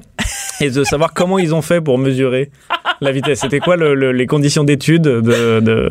[0.60, 2.50] et de savoir comment ils ont fait pour mesurer
[3.00, 3.40] la vitesse.
[3.42, 5.22] C'était quoi le- le- les conditions d'étude de,
[5.62, 5.90] de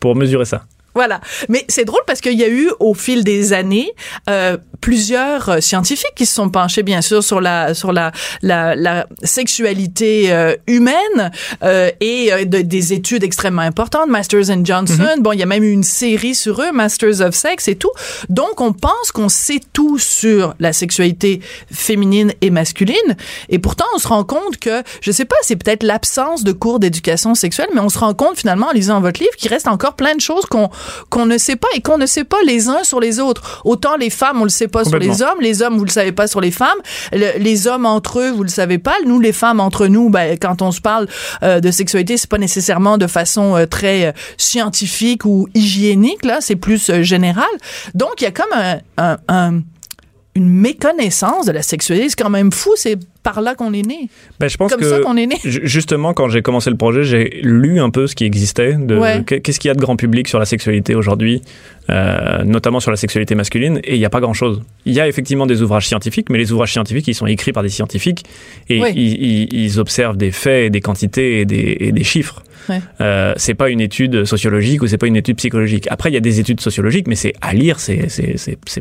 [0.00, 0.64] pour mesurer ça?
[0.98, 1.20] Voilà.
[1.48, 3.90] Mais c'est drôle parce qu'il y a eu au fil des années
[4.28, 8.10] euh, plusieurs euh, scientifiques qui se sont penchés bien sûr sur la sur la
[8.42, 11.30] la, la sexualité euh, humaine
[11.62, 15.16] euh, et euh, de- des études extrêmement importantes, Masters and Johnson.
[15.20, 17.90] Bon, il y a même eu une série sur eux, Masters of Sex et tout.
[18.28, 21.40] Donc on pense qu'on sait tout sur la sexualité
[21.72, 23.16] féminine et masculine
[23.48, 26.78] et pourtant on se rend compte que je sais pas, c'est peut-être l'absence de cours
[26.80, 29.94] d'éducation sexuelle, mais on se rend compte finalement en lisant votre livre qu'il reste encore
[29.94, 30.68] plein de choses qu'on
[31.10, 33.62] qu'on ne sait pas et qu'on ne sait pas les uns sur les autres.
[33.64, 36.12] Autant les femmes, on le sait pas sur les hommes, les hommes, vous le savez
[36.12, 36.78] pas sur les femmes,
[37.12, 38.94] Le- les hommes entre eux, vous le savez pas.
[39.06, 41.06] Nous, les femmes entre nous, ben, quand on se parle
[41.42, 46.38] euh, de sexualité, c'est pas nécessairement de façon euh, très euh, scientifique ou hygiénique, là,
[46.40, 47.46] c'est plus général.
[47.94, 49.60] Donc, il y a comme un, un- un-
[50.34, 52.08] une méconnaissance de la sexualité.
[52.10, 54.08] C'est quand même fou, c'est par là qu'on est né.
[54.40, 55.36] ben, Je pense Comme que ça qu'on est né.
[55.44, 58.96] Ju- Justement, quand j'ai commencé le projet, j'ai lu un peu ce qui existait, de
[58.96, 59.22] Ouais.
[59.24, 61.42] qu'est-ce qu'il y a de grand public sur la sexualité aujourd'hui,
[61.90, 64.62] euh, notamment sur la sexualité masculine, et il n'y a pas grand-chose.
[64.86, 67.62] Il y a effectivement des ouvrages scientifiques, mais les ouvrages scientifiques, ils sont écrits par
[67.62, 68.24] des scientifiques,
[68.68, 68.92] et Ouais.
[68.94, 72.42] ils, ils- ils observent des faits, et des quantités et des, et des chiffres.
[72.68, 72.80] Ouais.
[73.00, 75.86] Euh, c'est pas une étude sociologique ou c'est pas une étude psychologique.
[75.90, 77.96] Après, il y a des études sociologiques, mais c'est à lire, c'est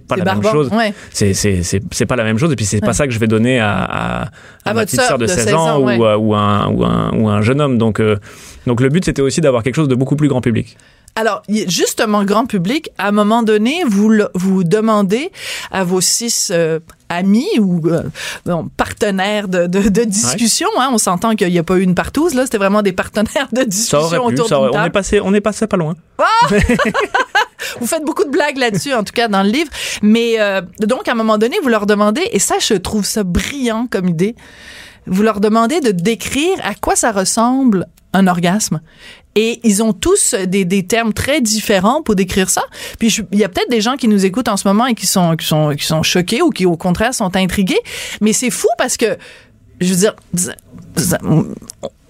[0.07, 0.69] pas la même chose.
[1.13, 3.77] C'est pas la même chose et puis c'est pas ça que je vais donner à
[3.77, 4.26] à,
[4.65, 5.97] à À ma votre petite sœur de de 16 16 ans, ouais.
[5.97, 7.77] ou, à- ou un ou un ou un jeune homme.
[7.77, 8.17] Donc euh,
[8.65, 10.77] donc le but c'était aussi d'avoir quelque chose de beaucoup plus grand public.
[11.19, 15.31] Alors, justement, grand public, à un moment donné, vous le- vous demandez
[15.71, 16.77] à vos six euh,
[17.09, 18.03] amis ou euh,
[18.45, 21.95] bon, partenaires de, de, de discussion, hein, on s'entend qu'il n'y a pas eu une
[21.95, 24.23] partouze, là, c'était vraiment des partenaires de Ça discussion aurait pu.
[24.25, 25.95] autour ça aurait- d'une on est passé on est passé pas loin.
[27.79, 29.69] Vous faites beaucoup de blagues là-dessus, en tout cas dans le livre.
[30.01, 33.23] Mais euh, donc, à un moment donné, vous leur demandez, et ça, je trouve ça
[33.23, 34.35] brillant comme idée,
[35.05, 38.81] vous leur demandez de décrire à quoi ça ressemble un orgasme.
[39.35, 42.63] Et ils ont tous des, des termes très différents pour décrire ça.
[42.97, 45.05] Puis il y a peut-être des gens qui nous écoutent en ce moment et qui
[45.05, 47.79] sont qui sont qui sont choqués ou qui au contraire sont intrigués.
[48.19, 49.15] Mais c'est fou parce que
[49.79, 50.15] je veux dire,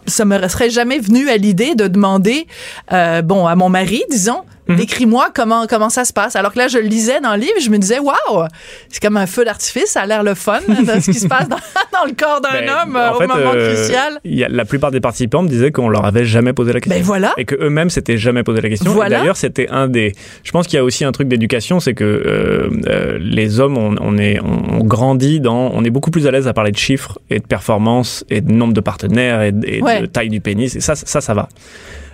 [0.08, 2.48] ça me serait jamais venu à l'idée de demander,
[2.94, 4.76] euh, bon, à mon mari, disons, Mhm.
[4.78, 6.36] décris-moi comment comment ça se passe.
[6.36, 8.46] Alors que là, je le lisais dans le livre, je me disais, waouh,
[8.90, 11.48] c'est comme un feu d'artifice, ça a l'air le fun, de ce qui se passe
[11.50, 11.56] dans,
[11.94, 14.20] dans le corps d'un Ben, homme au fait, moment euh, crucial.
[14.26, 17.00] y a- la plupart des participants me disaient qu'on leur avait jamais posé la question.
[17.00, 17.34] Ben voilà.
[17.38, 18.92] Et que eux-mêmes s'étaient jamais posé la question.
[18.92, 19.20] Voilà.
[19.20, 20.14] D'ailleurs, c'était un des.
[20.44, 23.78] Je pense qu'il y a aussi un truc d'éducation, c'est que euh, euh, les hommes,
[23.78, 26.72] on, on est, on, on grandit dans, on est beaucoup plus à l'aise à parler
[26.72, 30.02] de chiffres et de performance et de nombre de partenaires et, de- et Ouais.
[30.02, 30.76] de taille du pénis.
[30.76, 31.48] Et ça, ça, ça va.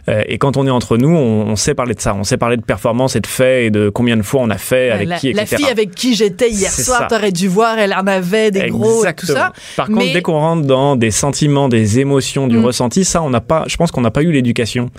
[0.10, 2.14] Euh, et quand on est entre nous, on, on sait parler de ça.
[2.14, 4.58] On sait parler de performance et de faits et de combien de fois on a
[4.58, 5.56] fait, avec la, qui, la etc.
[5.58, 9.14] fille avec qui j'étais hier soir, t'aurais dû voir, elle en avait des gros et
[9.14, 9.38] tout Exactement.
[9.40, 9.54] ça.
[9.78, 12.66] Par contre, Mais- dès qu'on rentre dans des sentiments, des émotions, du Mm.
[12.66, 13.64] ressenti, ça, on n'a pas.
[13.68, 14.90] Je pense qu'on n'a pas eu l'éducation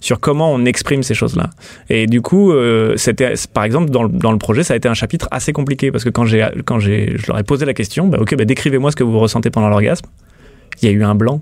[0.00, 1.50] sur comment on exprime ces choses-là.
[1.90, 4.88] Et du coup, euh, c'était, par exemple, dans le, dans le projet, ça a été
[4.88, 7.74] un chapitre assez compliqué parce que quand j'ai, quand j'ai, je leur ai posé la
[7.74, 10.06] question, bah, ok, bah, décrivez-moi ce que vous ressentez pendant l'orgasme.
[10.82, 11.40] Il y a eu un blanc.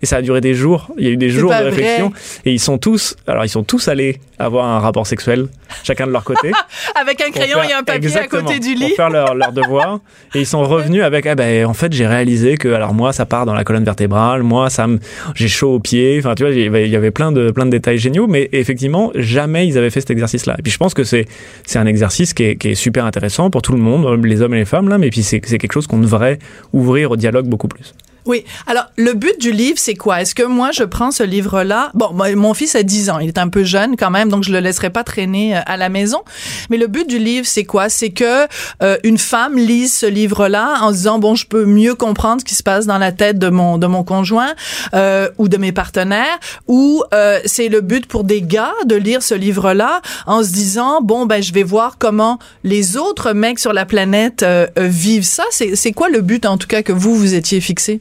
[0.00, 0.92] Et ça a duré des jours.
[0.96, 1.64] Il y a eu des jours de vrai.
[1.70, 2.12] réflexion.
[2.44, 5.48] Et ils sont tous, alors ils sont tous allés avoir un rapport sexuel,
[5.82, 6.52] chacun de leur côté.
[6.94, 8.94] Avec un pour crayon faire- et un papier à côté du Pour lit.
[8.94, 9.98] faire leur, leur devoir.
[10.36, 13.26] Et ils sont revenus avec, ah ben, en fait, j'ai réalisé que, alors moi, ça
[13.26, 15.00] part dans la colonne vertébrale, moi, ça me,
[15.34, 16.18] j'ai chaud aux pieds.
[16.20, 18.28] Enfin, tu vois, il y avait- il y avait plein de, plein de détails géniaux,
[18.28, 20.54] mais effectivement, jamais ils avaient fait cet exercice-là.
[20.60, 21.26] Et puis, je pense que c'est,
[21.66, 24.54] c'est un exercice qui est, qui est super intéressant pour tout le monde, les hommes
[24.54, 26.38] et les femmes, là, mais puis c'est, c'est quelque chose qu'on devrait
[26.72, 27.94] ouvrir au dialogue beaucoup plus.
[28.26, 28.44] Oui.
[28.66, 30.20] Alors, le but du livre, c'est quoi?
[30.20, 31.90] Est-ce que moi, je prends ce livre-là?
[31.94, 33.18] Bon, mon fils a 10 ans.
[33.18, 35.76] Il est un peu jeune quand même, donc je le laisserai pas traîner euh, à
[35.76, 36.22] la maison.
[36.70, 37.88] Mais le but du livre, c'est quoi?
[37.88, 38.46] C'est que
[38.82, 42.44] euh, une femme lise ce livre-là en se disant, bon, je peux mieux comprendre ce
[42.44, 44.54] qui se passe dans la tête de mon, de mon conjoint
[44.94, 46.38] euh, ou de mes partenaires.
[46.66, 51.00] Ou euh, c'est le but pour des gars de lire ce livre-là en se disant,
[51.02, 55.24] bon, ben, je vais voir comment les autres mecs sur la planète euh, euh, vivent
[55.24, 55.44] ça.
[55.50, 58.00] C'est quoi le but, en tout cas, que vous, vous étiez fixé?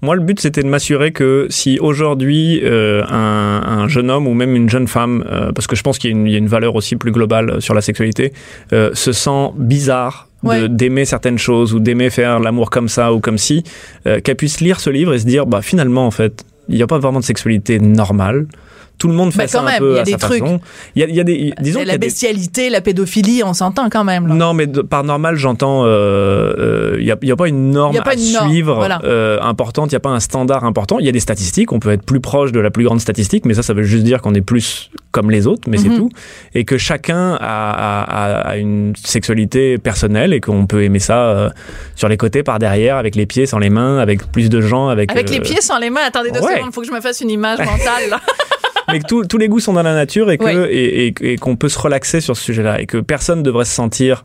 [0.00, 4.34] Moi, le but, c'était de m'assurer que si aujourd'hui euh, un, un jeune homme ou
[4.34, 6.36] même une jeune femme, euh, parce que je pense qu'il y, a une- il y
[6.36, 8.32] a une valeur aussi plus globale sur la sexualité,
[8.72, 10.68] euh, se sent bizarre Ouais.
[10.68, 13.64] d'aimer certaines choses ou d'aimer faire l'amour comme ça ou comme si,
[14.06, 16.82] euh, qu'elle puisse lire ce livre et se dire, bah finalement, en fait, il n'y
[16.82, 18.46] a pas vraiment de sexualité normale.
[18.98, 20.10] Tout le monde fait Ben, ça quand un même, peu il y a à des
[20.12, 20.40] sa trucs.
[20.40, 20.60] façon.
[20.96, 23.42] Il y a, il y a des, disons qu'il y la des- bestialité, la pédophilie,
[23.44, 24.26] on s'entend quand même.
[24.26, 24.34] Là.
[24.34, 28.02] non, mais de- par normal, j'entends, il n'y a, y a pas une norme a
[28.02, 29.00] pas à une norme, suivre voilà.
[29.04, 30.98] euh, importante, il n'y a pas un standard important.
[30.98, 33.44] Il y a des statistiques, on peut être plus proche de la plus grande statistique,
[33.46, 35.96] mais ça, ça veut juste dire qu'on est plus comme les autres, mais c'est Mhm.
[35.96, 36.10] tout.
[36.54, 41.18] Et que chacun a, a- a- a une sexualité personnelle et qu'on peut aimer ça
[41.28, 41.50] euh,
[41.94, 44.88] sur les côtés, par derrière, avec les pieds, sans les mains, avec plus de gens.
[44.88, 46.00] Avec, Avec les euh, pieds sans les mains.
[46.06, 46.56] Attendez deux ouais.
[46.56, 48.10] secondes, faut que je me fasse une image mentale.
[48.10, 48.20] là.
[48.90, 50.74] mais que tous- tous les goûts sont dans la nature et que Ouais.
[50.74, 53.74] et, et- et qu'on peut se relaxer sur ce sujet-là et que personne devrait se
[53.74, 54.24] sentir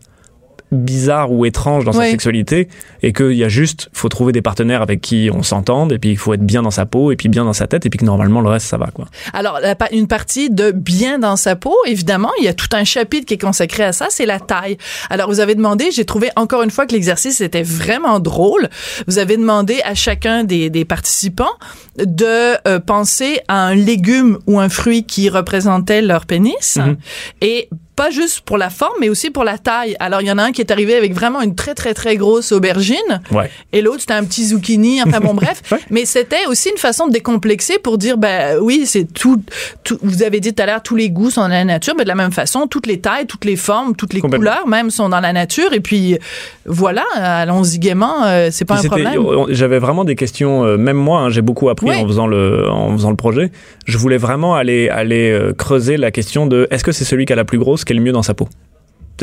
[0.73, 2.67] bizarre ou étrange dans sa sexualité
[3.01, 6.11] et qu'il y a juste faut trouver des partenaires avec qui on s'entende et puis
[6.11, 7.99] il faut être bien dans sa peau et puis bien dans sa tête et puis
[7.99, 9.05] que normalement le reste ça va quoi.
[9.33, 12.83] Alors, la une partie de bien dans sa peau, évidemment, il y a tout un
[12.83, 14.77] chapitre qui est consacré à ça, c'est la taille.
[15.09, 18.69] Alors, vous avez demandé, j'ai trouvé encore une fois que l'exercice était vraiment drôle.
[19.07, 21.51] Vous avez demandé à chacun des, des participants
[21.97, 26.97] de euh, penser à un légume ou un fruit qui représentait leur pénis Mhm.
[27.41, 29.95] et pas juste pour la forme, mais aussi pour la taille.
[29.99, 32.15] Alors, il y en a un qui est arrivé avec vraiment une très, très, très
[32.17, 32.97] grosse aubergine
[33.31, 33.49] Ouais.
[33.71, 35.79] et l'autre c'était un petit zucchini enfin bon bref Ouais.
[35.89, 39.41] mais c'était aussi une façon de décomplexer pour dire ben oui c'est tout,
[39.83, 42.03] tout vous avez dit tout à l'heure tous les goûts sont dans la nature mais
[42.03, 45.09] de la même façon toutes les tailles toutes les formes toutes les couleurs même sont
[45.09, 46.17] dans la nature et puis
[46.65, 50.97] voilà allons-y gaiement euh, c'est pas Puis un problème J'avais vraiment des questions, euh, même
[50.97, 53.51] moi, hein, j'ai beaucoup appris en faisant le en faisant le projet.
[53.85, 57.33] Je voulais vraiment aller aller euh, creuser la question de est-ce que c'est celui qui
[57.33, 58.47] a la plus grosse qui est le mieux dans sa peau.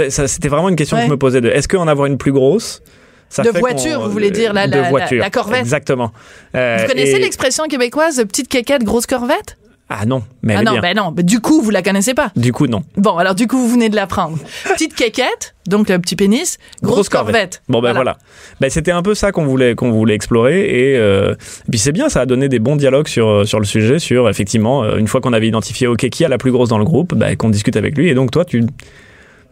[0.09, 1.03] C'était vraiment une question Ouais.
[1.03, 2.83] que je me posais de est-ce qu'en avoir une plus grosse
[3.29, 5.21] ça De voiture, vous voulez dire, la- de la- voiture.
[5.21, 5.61] la Corvette.
[5.61, 6.11] Exactement.
[6.57, 9.57] Euh, vous connaissez l'expression québécoise petite quéquette grosse corvette?
[9.93, 10.81] Ah non, mais elle ah est non bien.
[10.81, 12.31] ben non ben, du coup vous la connaissez pas.
[12.37, 12.85] Du coup, non.
[12.97, 17.09] bon alors du coup vous venez de l'apprendre petite quéquette donc le petit pénis grosse,
[17.09, 18.17] corvette, Bon ben voilà.
[18.61, 21.91] Ben, c'était un peu ça qu'on voulait qu'on voulait explorer et, euh, et puis c'est
[21.91, 25.09] bien, ça a donné des bons dialogues sur sur le sujet, sur effectivement euh, une
[25.09, 27.51] fois qu'on avait identifié ok qui a la plus grosse dans le groupe, ben, qu'on
[27.51, 28.09] discute avec lui.
[28.09, 28.65] Et donc toi tu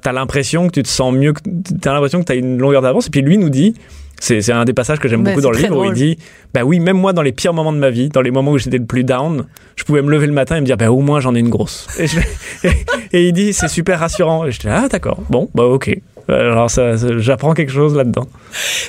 [0.04, 1.40] as l'impression que tu te sens mieux, que
[1.80, 3.08] t'as l'impression que tu as une longueur d'avance.
[3.08, 3.74] Et puis lui nous dit
[4.20, 6.18] c'est un des passages que j'aime Ben, beaucoup dans le livre où il dit
[6.52, 8.58] bah oui même moi dans les pires moments de ma vie dans les moments où
[8.58, 11.00] j'étais le plus down je pouvais me lever le matin et me dire bah au
[11.00, 11.86] moins j'en ai une grosse.
[11.98, 12.18] Et, je-
[13.12, 14.44] et il dit c'est super rassurant.
[14.46, 15.18] Et je dis ah d'accord.
[15.30, 15.96] Bon bah ok.
[16.28, 18.26] Alors ça, ça- j'apprends quelque chose là-dedans.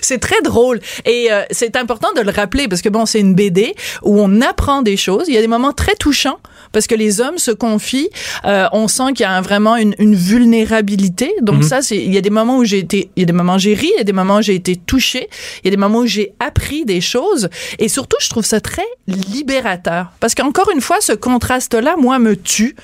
[0.01, 0.79] C'est très drôle.
[1.05, 4.41] Et euh, c'est important de le rappeler parce que bon, c'est une BD où on
[4.41, 5.25] apprend des choses.
[5.29, 6.39] Il y a des moments très touchants
[6.71, 8.09] parce que les hommes se confient.
[8.45, 11.33] Euh, on sent qu'il y a un- vraiment une, une vulnérabilité.
[11.41, 11.63] Donc Mhm.
[11.63, 13.55] ça, c'est il y a des moments où j'ai été, il y a des moments
[13.55, 15.29] où j'ai ri, il y a des moments où j'ai été touchée,
[15.63, 18.61] il y a des moments où j'ai appris des choses et surtout, je trouve ça
[18.61, 22.75] très libérateur parce qu'encore une fois, ce contraste-là, moi, me tue.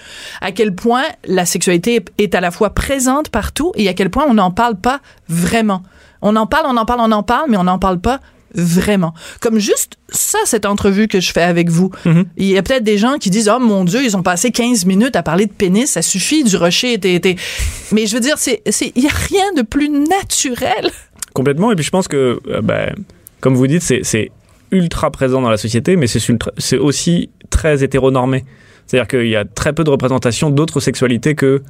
[0.42, 4.26] À quel point la sexualité est à la fois présente partout et à quel point
[4.28, 5.84] on n'en parle pas vraiment.
[6.22, 8.20] On en parle, on en parle, on en parle, mais on n'en parle pas
[8.56, 9.14] vraiment.
[9.42, 11.92] Comme juste ça, cette entrevue que je fais avec vous.
[12.06, 12.26] Mhm.
[12.38, 14.86] Il y a peut-être des gens qui disent, oh mon Dieu, ils ont passé 15
[14.86, 17.14] minutes à parler de pénis, ça suffit, du rocher était...
[17.14, 17.36] était...
[17.92, 18.62] Mais je veux dire, c'est,
[18.96, 20.92] il y a rien de plus naturel.
[21.34, 21.72] Complètement.
[21.72, 22.88] Et puis je pense que, euh, bah,
[23.42, 24.32] comme vous dites, c'est,
[24.72, 28.44] ultra présent dans la société, mais c'est, aussi très hétéronormé.
[28.86, 31.62] C'est-à-dire qu'il y a très peu de représentation d'autres sexualités que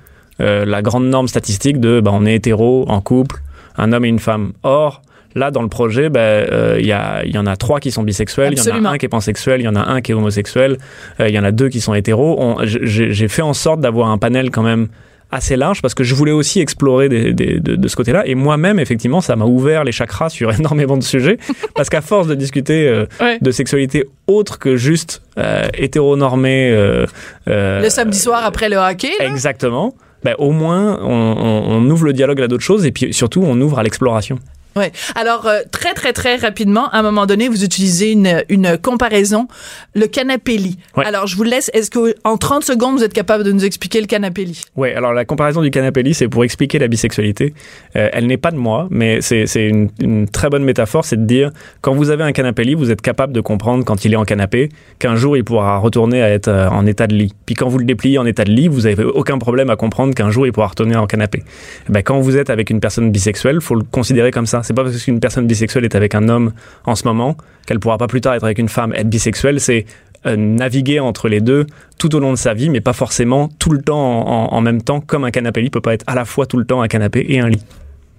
[0.41, 3.41] euh, la grande norme statistique de bah, on est hétéro, en couple,
[3.78, 4.54] un homme et une femme.
[4.63, 5.02] Or,
[5.36, 7.91] là, dans le projet, bah, euh, il y, a, il y en a trois qui
[7.91, 10.02] sont bisexuels, il y en a un qui est pansexuel, il y en a un
[10.02, 10.78] qui est homosexuel,
[11.19, 12.58] euh, il y en a deux qui sont hétéros.
[12.63, 14.88] J'ai, fait en sorte d'avoir un panel quand même
[15.32, 18.26] assez large parce que je voulais aussi explorer des- des- de, de ce côté-là.
[18.28, 21.38] Et moi-même, effectivement, ça m'a ouvert les chakras sur énormément de sujets
[21.76, 23.38] parce qu'à force de discuter euh, Ouais.
[23.41, 27.06] de sexualité autre que juste euh, hétéronormée, euh,
[27.50, 29.26] euh, Le samedi soir après le hockey, là.
[29.26, 29.95] exactement.
[30.24, 33.43] Ben, au moins, on, on- on ouvre le dialogue à d'autres choses et puis surtout,
[33.45, 34.39] on ouvre à l'exploration.
[34.78, 34.92] Ouais.
[35.16, 39.48] Alors euh, très très très rapidement, à un moment donné, vous utilisez une, une comparaison,
[39.94, 40.78] le canapé lit.
[40.98, 41.06] Ouais.
[41.06, 41.72] Alors je vous laisse.
[41.74, 44.94] Est-ce que en 30 secondes vous êtes capable de nous expliquer le canapé lit Ouais,
[44.94, 47.54] alors la comparaison du canapé lit, c'est pour expliquer la bisexualité.
[47.96, 51.16] Euh, elle n'est pas de moi, mais c'est c'est une, une très bonne métaphore, c'est
[51.16, 54.12] de dire quand vous avez un canapé lit, vous êtes capable de comprendre quand il
[54.12, 54.68] est en canapé
[55.00, 57.34] qu'un jour il pourra retourner à être euh, en état de lit.
[57.46, 60.14] Puis quand vous le dépliez en état de lit, vous n'avez aucun problème à comprendre
[60.14, 61.43] qu'un jour il pourra retourner en canapé.
[61.88, 64.64] Eh Ben, quand vous êtes avec une personne bisexuelle, faut le considérer comme ça.
[64.66, 66.51] C'est pas parce qu'une personne bisexuelle est avec un homme
[66.86, 67.38] en ce moment
[67.68, 68.93] qu'elle pourra pas plus tard être avec une femme.
[68.93, 69.86] Être bisexuelle, c'est
[70.26, 71.68] euh, naviguer entre les deux
[71.99, 75.01] tout au long de sa vie, mais pas forcément tout le temps en, même temps,
[75.01, 77.26] comme un canapé lit peut pas être à la fois tout le temps un canapé
[77.30, 77.61] et un lit.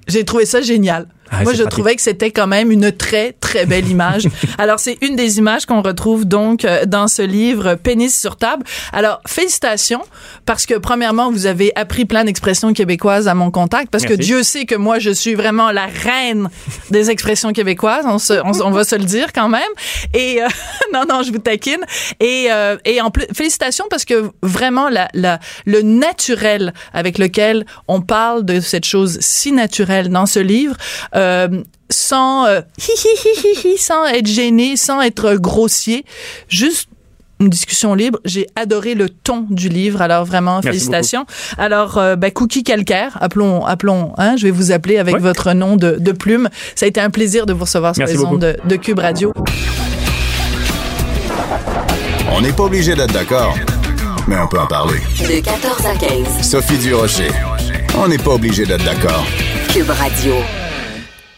[0.06, 1.08] J'ai trouvé ça génial.
[1.30, 1.68] Ah, Moi, je pratique.
[1.70, 4.28] trouvais que c'était quand même une très, très belle image.
[4.58, 8.64] Alors, c'est une des images qu'on retrouve donc euh, dans ce livre Pénis sur table.
[8.92, 10.02] Alors, félicitations,
[10.44, 14.14] parce que premièrement, vous avez appris plein d'expressions québécoises à mon contact, parce que.
[14.14, 16.48] Dieu sait que moi, je suis vraiment la reine
[16.90, 18.04] des expressions québécoises.
[18.06, 19.62] On, se, on, on va se le dire quand même.
[20.14, 20.46] Et euh,
[20.94, 21.84] non, non, je vous taquine.
[22.20, 27.66] Et, euh, et en plus, félicitations parce que vraiment la, la, le naturel avec lequel
[27.88, 30.76] on parle de cette chose si naturelle dans ce livre,
[31.16, 31.48] euh,
[31.90, 32.60] sans euh,
[33.78, 36.04] sans être gêné, sans être grossier,
[36.48, 36.88] juste
[37.38, 38.18] une discussion libre.
[38.24, 40.00] J'ai adoré le ton du livre.
[40.00, 41.26] Alors vraiment, Merci félicitations.
[41.58, 45.20] Alors, euh, ben, Cookie Calcaire, appelons, appelons, hein, je vais vous appeler avec Ouais.
[45.20, 46.48] votre nom de, de plume.
[46.74, 48.98] Ça a été un plaisir de vous recevoir sur Merci les ondes de, de Cube
[49.00, 49.34] Radio.
[52.32, 53.54] On n'est pas obligé d'être d'accord,
[54.26, 54.98] mais on peut en parler.
[55.20, 56.42] De 14 à 15.
[56.50, 57.28] Sophie Durocher.
[57.98, 59.24] On n'est pas obligé d'être d'accord.
[59.72, 60.34] Cube Radio.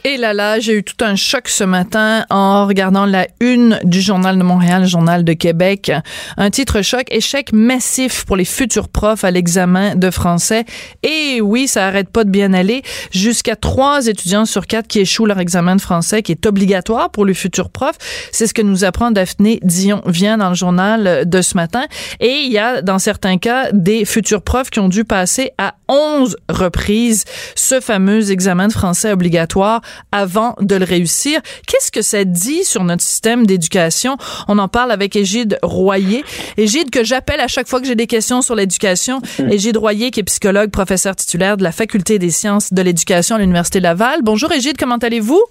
[0.04, 4.00] Et là là, j'ai eu tout un choc ce matin en regardant la une du
[4.00, 5.90] Journal de Montréal, Journal de Québec.
[6.36, 10.64] Un titre choc, échec massif pour les futurs profs à l'examen de français.
[11.02, 12.82] Et oui, ça arrête pas de bien aller.
[13.10, 17.26] Jusqu'à trois étudiants sur quatre qui échouent leur examen de français, qui est obligatoire pour
[17.26, 17.98] les futurs profs.
[18.30, 21.86] C'est ce que nous apprend Daphné Dion vient dans le journal de ce matin.
[22.20, 25.74] Et il y a, dans certains cas, des futurs profs qui ont dû passer à
[25.88, 27.24] 11 reprises
[27.56, 29.80] ce fameux examen de français obligatoire
[30.12, 31.40] avant de le réussir.
[31.66, 34.16] Qu'est-ce que ça dit sur notre système d'éducation?
[34.48, 36.24] On en parle avec Égide Royer.
[36.56, 39.20] Égide, que j'appelle à chaque fois que j'ai des questions sur l'éducation.
[39.50, 43.38] Égide Royer, qui est psychologue, professeur titulaire de la Faculté des sciences de l'éducation à
[43.38, 44.20] l'Université Laval.
[44.22, 45.42] Bonjour Égide, comment allez-vous?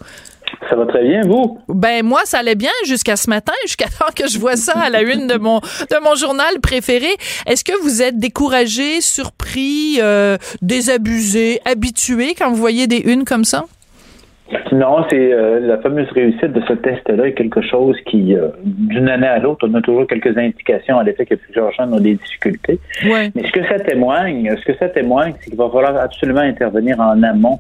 [0.70, 1.60] Ça va très bien, vous?
[1.70, 4.90] Ben moi ça allait bien jusqu'à ce matin, jusqu'à temps que je vois ça à
[4.90, 7.10] la une de mon de mon journal préféré.
[7.46, 13.46] Est-ce que vous êtes découragé, surpris, euh, désabusé, habitué quand vous voyez des unes comme
[13.46, 13.66] ça?
[14.72, 19.10] Non, c'est euh, la fameuse réussite de ce test-là est quelque chose qui, euh, d'une
[19.10, 22.16] année à l'autre, on a toujours quelques indications à l'effet que plusieurs jeunes ont des
[22.16, 22.80] difficultés.
[23.06, 23.30] Ouais.
[23.36, 27.00] Mais ce que ça témoigne, ce que ça témoigne, c'est qu'il va falloir absolument intervenir
[27.00, 27.60] en amont.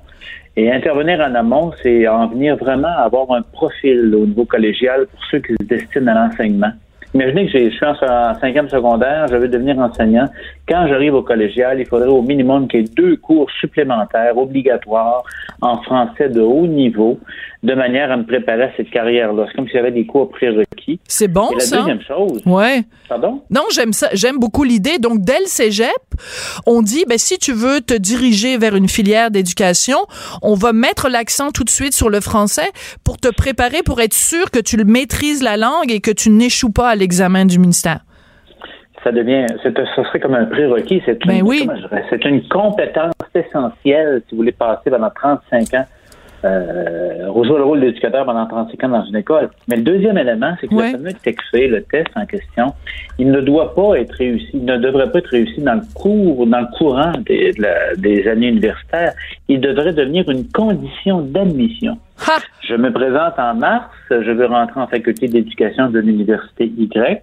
[0.55, 5.05] Et intervenir en amont, c'est en venir vraiment à avoir un profil au niveau collégial
[5.05, 6.71] pour ceux qui se destinent à l'enseignement.
[7.17, 10.25] Imaginez que je suis en cinquième secondaire, je veux devenir enseignant.
[10.69, 15.23] Quand j'arrive au collégial, il faudrait au minimum qu'il y ait deux cours supplémentaires obligatoires
[15.61, 17.19] en français de haut niveau,
[17.67, 19.45] de manière à me préparer à cette carrière-là.
[19.47, 20.99] C'est comme s'il y avait des cours prérequis.
[21.07, 21.77] C'est bon Et la ça.
[21.79, 22.83] deuxième chose, Ouais.
[23.09, 23.43] pardon?
[23.49, 24.99] Non, j'aime ça, j'aime beaucoup l'idée.
[24.99, 25.87] Donc dès le cégep,
[26.65, 29.97] on dit ben si tu veux te diriger vers une filière d'éducation,
[30.41, 32.69] on va mettre l'accent tout de suite sur le français
[33.03, 36.29] pour te préparer pour être sûr que tu le maîtrises la langue et que tu
[36.29, 37.99] n'échoues pas à l'examen du ministère.
[39.03, 41.01] ça devient, c'est- ce serait comme un prérequis.
[41.05, 41.65] C'est une, Ben oui.
[42.09, 45.85] c'est une compétence essentielle si vous voulez passer pendant 35 ans,
[46.45, 49.49] euh, le rôle d'éducateur pendant 35 ans dans une école.
[49.67, 50.91] Mais le deuxième élément, c'est que Ouais.
[50.91, 51.11] le fameux
[51.67, 52.73] le test en question,
[53.17, 56.45] il ne doit pas être réussi, il ne devrait pas être réussi dans le cours,
[56.47, 59.13] dans le courant des, de la- des années universitaires.
[59.47, 61.97] Il devrait devenir une condition d'admission.
[62.27, 62.37] Ha!
[62.61, 67.21] Je me présente en mars, je veux rentrer en faculté d'éducation de l'université Y.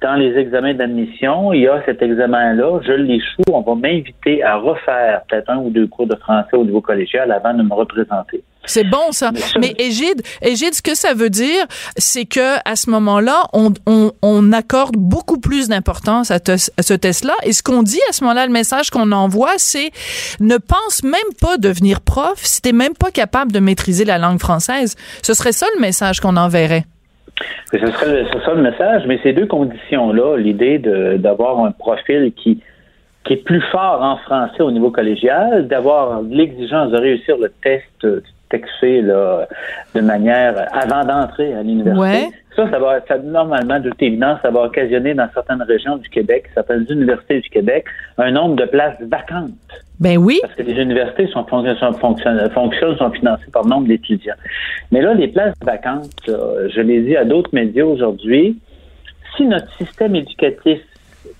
[0.00, 4.56] Dans les examens d'admission, il y a cet examen-là, je l'échoue, on va m'inviter à
[4.56, 8.44] refaire peut-être un ou deux cours de français au niveau collégial avant de me représenter.
[8.68, 9.32] C'est bon ça.
[9.60, 11.64] Mais Égide, Égide, ce que ça veut dire,
[11.96, 16.82] c'est que à ce moment-là, on, on, on accorde beaucoup plus d'importance à, te- à
[16.82, 17.34] ce test-là.
[17.42, 19.90] Et ce qu'on dit à ce moment-là, le message qu'on envoie, c'est
[20.40, 24.38] ne pense même pas devenir prof si t'es même pas capable de maîtriser la langue
[24.38, 24.94] française.
[25.22, 26.84] Ce serait ça le message qu'on enverrait.
[27.72, 30.78] Ce serait le- c'est ça le message, mais ces deux conditions-là, l'idée
[31.18, 32.60] d'avoir un profil qui,
[33.24, 37.84] qui est plus fort en français au niveau collégial, d'avoir l'exigence de réussir le test
[38.04, 39.46] euh, texté là,
[39.94, 42.28] de manière avant d'entrer à l'université, Ouais.
[42.56, 46.08] Ça, ça va, ça, normalement, de toute évidence, ça va occasionner dans certaines régions du
[46.08, 47.84] Québec, certaines universités du Québec,
[48.18, 49.52] un nombre de places vacantes.
[50.00, 50.40] Ben oui.
[50.42, 54.34] Parce que les universités sont, sont, fonctionnent, fonctionnent, sont financées par nombre d'étudiants.
[54.90, 58.58] Mais là, les places vacantes, je l'ai dit à d'autres médias aujourd'hui,
[59.36, 60.80] si notre système éducatif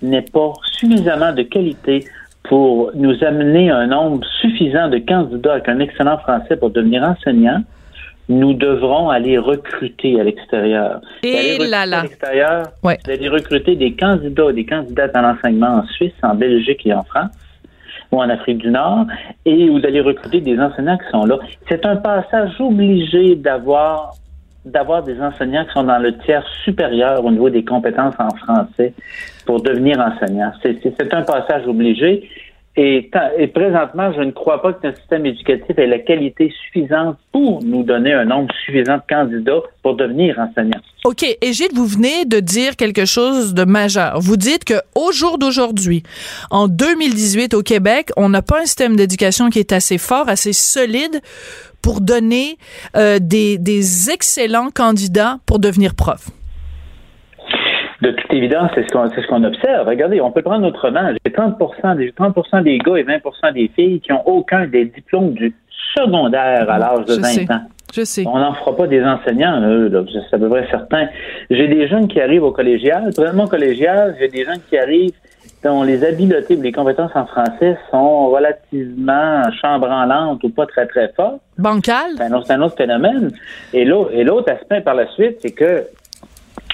[0.02, 2.04] n'est pas suffisamment de qualité
[2.48, 7.62] pour nous amener un nombre suffisant de candidats avec un excellent français pour devenir enseignant,
[8.28, 11.00] nous devrons aller recruter à l'extérieur.
[11.22, 12.00] Et là là.
[12.00, 12.98] À l'extérieur, ouais.
[13.06, 17.30] d'aller recruter des candidats, des candidates à l'enseignement en Suisse, en Belgique et en France
[18.10, 19.06] ou en Afrique du Nord,
[19.44, 21.38] et vous allez recruter des enseignants qui sont là.
[21.68, 24.14] C'est un passage obligé d'avoir
[24.64, 28.92] d'avoir des enseignants qui sont dans le tiers supérieur au niveau des compétences en français
[29.48, 30.52] pour devenir enseignant.
[30.62, 32.28] C'est un passage obligé.
[32.76, 33.10] Et,
[33.54, 37.82] présentement, je ne crois pas que notre système éducatif ait la qualité suffisante pour nous
[37.82, 40.80] donner un nombre suffisant de candidats pour devenir enseignant.
[41.06, 41.24] OK.
[41.42, 44.20] Gilles, vous venez de dire quelque chose de majeur.
[44.20, 46.02] Vous dites que au jour d'aujourd'hui,
[46.50, 50.52] en 2018 au Québec, on n'a pas un système d'éducation qui est assez fort, assez
[50.52, 51.22] solide
[51.80, 52.58] pour donner
[52.98, 56.28] euh, des, des excellents candidats pour devenir prof
[58.00, 59.88] de toute évidence, c'est ce qu'on ce qu'on observe.
[59.88, 61.10] Regardez, on peut prendre autrement.
[61.24, 61.58] J'ai 30
[61.96, 65.54] des 30 des gars et 20 des filles qui ont aucun des diplômes du
[65.96, 67.62] secondaire à l'âge de 20 ans.
[67.92, 68.24] Je sais.
[68.26, 71.08] On n'en fera pas des enseignants, eux, là, c'est à peu près certain.
[71.48, 73.10] J'ai des jeunes qui arrivent au collégial.
[73.16, 75.14] Vraiment collégial, j'ai des jeunes qui arrivent
[75.64, 81.40] dont les habiletés les compétences en français sont relativement chambranlantes ou pas très, très fortes.
[81.56, 82.12] Bancal?
[82.16, 82.22] C'est
[82.52, 83.32] un, un, autre phénomène.
[83.72, 85.84] Et l'autre aspect par la suite, c'est que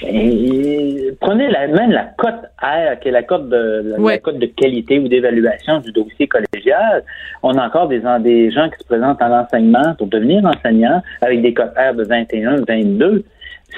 [0.03, 4.47] et prenez la, même la cote R, qui est la cote de la, cote de
[4.47, 7.05] qualité ou d'évaluation du dossier collégial.
[7.42, 11.42] On a encore des, des gens qui se présentent à l'enseignement pour devenir enseignants avec
[11.42, 13.24] des cotes R de 21, 22.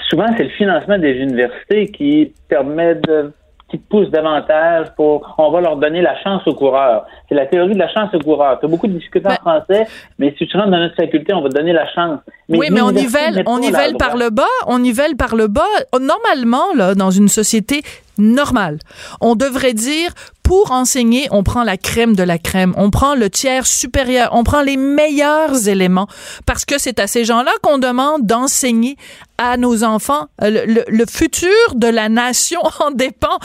[0.09, 3.33] Souvent, c'est le financement des universités qui permet de
[3.69, 7.05] qui poussent davantage pour on va leur donner la chance aux coureurs.
[7.29, 8.61] C'est la théorie de la chance aux coureurs.
[8.61, 9.87] Tu as beaucoup de difficultés en ben français,
[10.19, 12.21] mais si tu rentres dans notre faculté, on va te donner la chance.
[12.49, 15.63] oui, mais on nivelle, on nivelle par le bas, on nivelle par le bas.
[16.01, 17.83] Normalement, là, dans une société
[18.19, 18.79] normale,
[19.21, 20.13] on devrait dire
[20.47, 24.45] pour enseigner, on prend la crème de la crème, on prend le tiers supérieur, on
[24.45, 26.07] prend les meilleurs éléments
[26.47, 28.97] parce que c'est à ces gens-là qu'on demande d'enseigner
[29.39, 30.27] à nos enfants.
[30.43, 33.39] Euh, le, futur de la nation en dépend.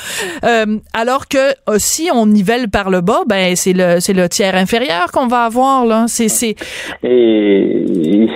[0.43, 1.38] Euh, alors que
[1.69, 5.28] euh, si on nivelle par le bas, ben c'est le c'est le tiers inférieur qu'on
[5.28, 6.05] va avoir là.
[6.07, 6.55] C'est c'est.
[7.03, 7.86] Et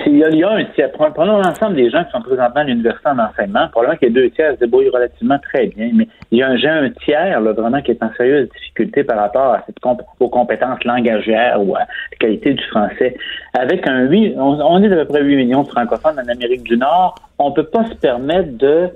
[0.06, 0.90] il y a un tiers.
[0.92, 3.68] Prenons l'ensemble des gens qui sont présentement à l'université en enseignement.
[3.70, 6.48] Probablement qu'il y a deux tiers se débrouillent relativement très bien, mais il y a
[6.48, 9.76] un, un tiers là, vraiment qui est en sérieuse difficulté par rapport à cette
[10.20, 11.86] aux compétences langagières ou à la
[12.18, 13.16] qualité du français.
[13.54, 16.76] Avec un 8, on, est à peu près 8 millions de francophones en Amérique du
[16.76, 17.14] Nord.
[17.38, 18.90] On peut pas se permettre de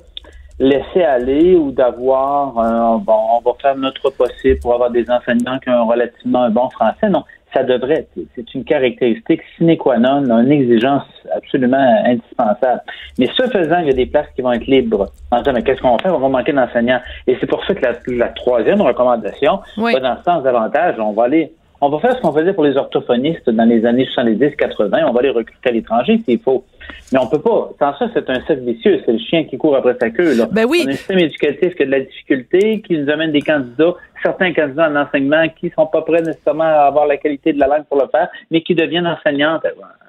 [0.58, 2.52] laisser aller ou d'avoir
[2.98, 6.68] bon, on va faire notre possible pour avoir des enseignants qui ont relativement un bon
[6.70, 7.08] français.
[7.08, 12.82] Non, ça devrait, c'est une caractéristique sine qua non, une exigence absolument indispensable.
[13.18, 15.10] Mais ce faisant, il y a des places qui vont être libres.
[15.30, 16.14] En disant, mais qu'est-ce qu'on va faire?
[16.14, 17.00] On va manquer d'enseignants.
[17.26, 20.94] Et c'est pour ça que la, troisième recommandation va dans ce sens davantage.
[20.98, 24.06] On va aller on va faire ce qu'on faisait pour les orthophonistes dans les années
[24.14, 25.04] 70-80.
[25.08, 26.64] On va les recruter à l'étranger s'il faut.
[27.12, 27.70] Mais on peut pas.
[27.78, 29.00] Sans ça, c'est un cercle vicieux.
[29.04, 30.36] C'est le chien qui court après sa queue.
[30.36, 30.46] Là.
[30.52, 30.82] Ben oui.
[30.84, 33.94] On a un système éducatif qui a de la difficulté, qui nous amène des candidats,
[34.22, 37.66] certains candidats en enseignement qui sont pas prêts nécessairement à avoir la qualité de la
[37.66, 39.62] langue pour le faire, mais qui deviennent enseignantes,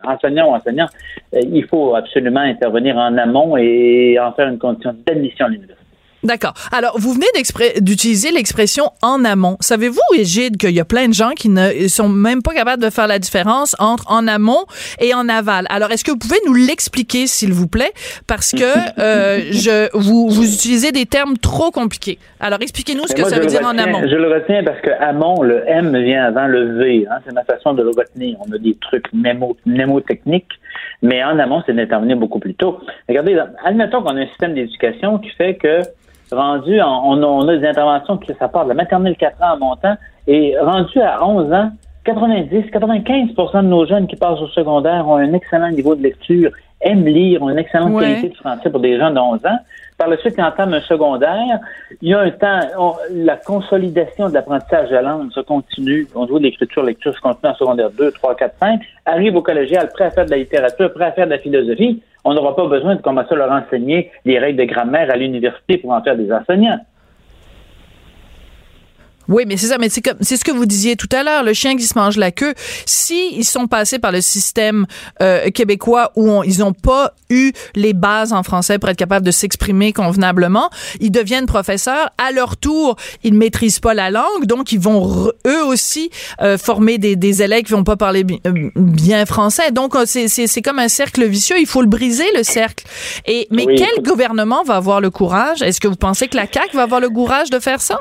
[0.03, 0.89] enseignants ou enseignants.
[1.33, 5.90] Euh, il faut absolument intervenir en amont et en faire une condition d'admission à l'université.
[6.23, 6.53] D'accord.
[6.71, 7.25] Alors, vous venez
[7.81, 9.57] d'utiliser l'expression en amont.
[9.59, 12.89] Savez-vous, Égide, qu'il y a plein de gens qui ne sont même pas capables de
[12.89, 14.65] faire la différence entre en amont
[14.99, 15.65] et en aval.
[15.69, 17.91] Alors, est-ce que vous pouvez nous l'expliquer, s'il vous plaît?
[18.27, 22.19] Parce que euh, je, vous, vous utilisez des termes trop compliqués.
[22.39, 24.01] Alors, expliquez-nous ce que ça veut dire en amont.
[24.01, 27.07] Je le retiens parce que amont, le M vient avant le V.
[27.09, 27.15] Hein?
[27.25, 28.37] C'est ma façon de le retenir.
[28.47, 30.51] On a des trucs mnémotechniques,
[31.01, 32.79] mais en amont, c'est d'intervenir beaucoup plus tôt.
[33.09, 35.81] Regardez, admettons qu'on a un système d'éducation qui fait que
[36.31, 39.95] rendu, on, a des interventions qui ça part de la maternelle 4 ans en montant,
[40.27, 41.71] et rendu à 11 ans,
[42.05, 46.51] 90, 95% de nos jeunes qui passent au secondaire ont un excellent niveau de lecture,
[46.81, 49.59] aiment lire, ont une excellente qualité de français pour des gens de 11 ans.
[49.97, 51.59] Par la suite, ils entament un secondaire.
[52.01, 56.07] Il y a un temps, la consolidation de l'apprentissage de la langue se continue.
[56.15, 58.81] On voit l'écriture, lecture se continue en secondaire 2, 3, 4, 5.
[59.05, 62.01] Arrive au collégial, prêt à faire de la littérature, prêt à faire de la philosophie.
[62.23, 65.77] On n'aura pas besoin de commencer à leur enseigner les règles de grammaire à l'université
[65.77, 66.79] pour en faire des enseignants.
[69.31, 71.43] Oui, mais c'est ça, mais c'est comme c'est ce que vous disiez tout à l'heure,
[71.43, 72.53] le chien qui se mange la queue.
[72.85, 74.85] Si ils sont passés par le système
[75.21, 79.31] euh, québécois où ils n'ont pas eu les bases en français pour être capables de
[79.31, 80.69] s'exprimer convenablement,
[80.99, 82.09] ils deviennent professeurs.
[82.17, 86.09] À leur tour, ils maîtrisent pas la langue, donc ils vont eux aussi
[86.41, 89.71] euh, former des, des élèves qui vont pas parler euh, bien français.
[89.71, 91.55] Donc c'est c'est comme un cercle vicieux.
[91.57, 92.83] Il faut le briser le cercle.
[93.25, 95.61] Et mais quel gouvernement va avoir le courage?
[95.61, 97.97] Est-ce que vous pensez que la CAQ va avoir le courage de faire ça?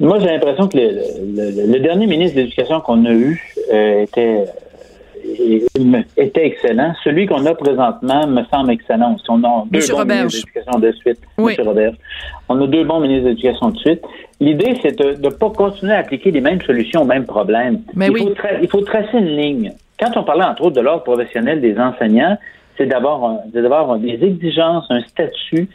[0.00, 3.40] Moi, j'ai l'impression que le, dernier ministre de l'Éducation qu'on a eu
[3.72, 6.94] euh, était euh, était excellent.
[7.02, 9.16] Celui qu'on a présentement me semble excellent.
[9.28, 11.20] On a deux bons ministres d'éducation de suite.
[11.38, 11.56] Oui.
[11.58, 11.92] Robert.
[12.48, 14.02] On a deux bons ministres d'éducation de suite.
[14.40, 17.80] L'idée, c'est de ne pas continuer à appliquer les mêmes solutions aux mêmes problèmes.
[17.94, 19.72] Mais il, faut il faut tracer une ligne.
[19.98, 22.36] Quand on parlait, entre autres, de l'ordre professionnel des enseignants,
[22.76, 25.68] c'est d'avoir des exigences, un statut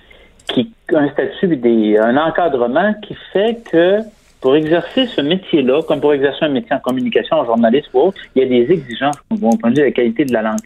[0.47, 3.99] qui un statut, des, un encadrement qui fait que
[4.41, 8.19] pour exercer ce métier-là, comme pour exercer un métier en communication, en journaliste ou autre,
[8.35, 10.59] il y a des exigences au point de vue de la qualité de la langue.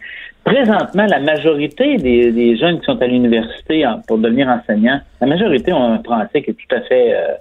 [0.44, 5.82] Présentement, la majorité des, jeunes qui sont à l'université pour devenir enseignants, la majorité ont
[5.82, 7.34] un français qui est tout à fait euh,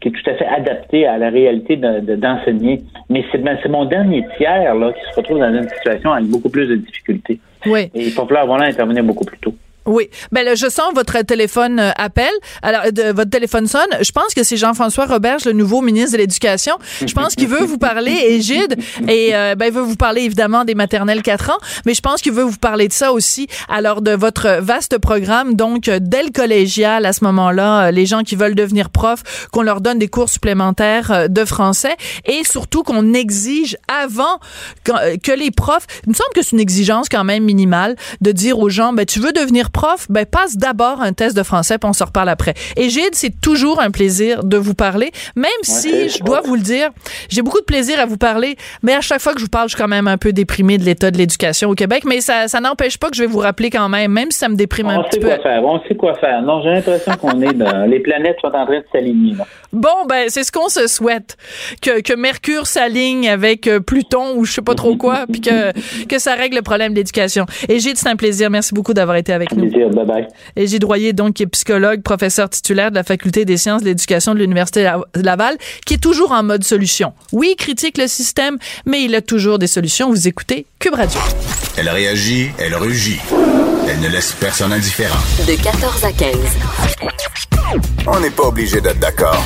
[0.00, 2.82] qui est tout à fait adapté à la réalité d'enseigner.
[3.08, 6.50] Mais ben, c'est mon dernier tiers là, qui se retrouve dans une situation avec beaucoup
[6.50, 7.40] plus de difficultés.
[7.64, 7.90] Oui.
[7.94, 9.54] Et il faut falloir voilà, intervenir beaucoup plus tôt.
[9.86, 10.10] Oui.
[10.32, 12.30] Ben là, je sens votre téléphone euh, appel.
[12.62, 13.86] Alors, de, votre téléphone sonne.
[14.00, 16.76] Je pense que c'est Jean-François Roberge, le nouveau ministre de l'Éducation.
[17.06, 18.76] Je pense qu'il veut vous parler, Égide,
[19.08, 22.20] et euh, ben, il veut vous parler évidemment des maternelles 4 ans, mais je pense
[22.20, 23.46] qu'il veut vous parler de ça aussi.
[23.68, 28.22] Alors, de votre vaste programme, donc, euh, dès le collégial, à ce moment-là, les gens
[28.22, 33.14] qui veulent devenir profs, qu'on leur donne des cours supplémentaires de français, et surtout qu'on
[33.14, 34.40] exige avant
[34.84, 38.58] que, les profs, il me semble que c'est une exigence quand même minimale, de dire
[38.58, 39.70] aux gens, ben, tu veux devenir
[40.08, 42.54] ben, passe d'abord un test de français, puis on se reparle après.
[42.76, 46.62] Et Gide, c'est toujours un plaisir de vous parler, même si, je dois vous le
[46.62, 46.90] dire,
[47.28, 49.68] j'ai beaucoup de plaisir à vous parler, mais à chaque fois que je vous parle,
[49.68, 52.48] je suis quand même un peu déprimé de l'état de l'éducation au Québec, mais ça,
[52.48, 54.88] ça n'empêche pas que je vais vous rappeler quand même, même si ça me déprime
[54.88, 55.28] un petit peu.
[55.28, 56.42] On sait quoi faire, on sait quoi faire.
[56.42, 59.34] Non, j'ai l'impression qu'on est dans, les planètes sont en train de s'aligner,
[59.76, 61.36] Bon, ben, c'est ce qu'on se souhaite.
[61.82, 65.72] Que, que Mercure s'aligne avec euh, Pluton ou je sais pas trop quoi, puis que,
[66.06, 67.44] que ça règle le problème de l'éducation.
[67.68, 68.48] Et Gide, c'est un plaisir.
[68.48, 69.70] Merci beaucoup d'avoir été avec nous.
[70.56, 73.88] Et Gilles Royer, donc, qui est psychologue, professeur titulaire de la Faculté des sciences de
[73.88, 77.12] l'éducation de l'Université Laval, qui est toujours en mode solution.
[77.32, 78.56] Oui, il critique le système,
[78.86, 80.08] mais il a toujours des solutions.
[80.08, 81.20] Vous écoutez Cube Radio.
[81.78, 83.20] Elle réagit, elle rugit.
[83.86, 85.18] Elle ne laisse personne indifférent.
[85.46, 86.34] De 14 à 15.
[88.06, 89.44] On n'est pas obligé d'être d'accord.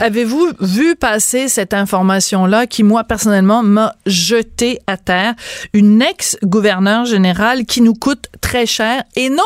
[0.00, 5.34] Avez-vous vu passer cette information-là qui, moi, personnellement, m'a jeté à terre?
[5.72, 9.04] Une ex-gouverneure générale qui nous coûte très cher.
[9.14, 9.42] Et non!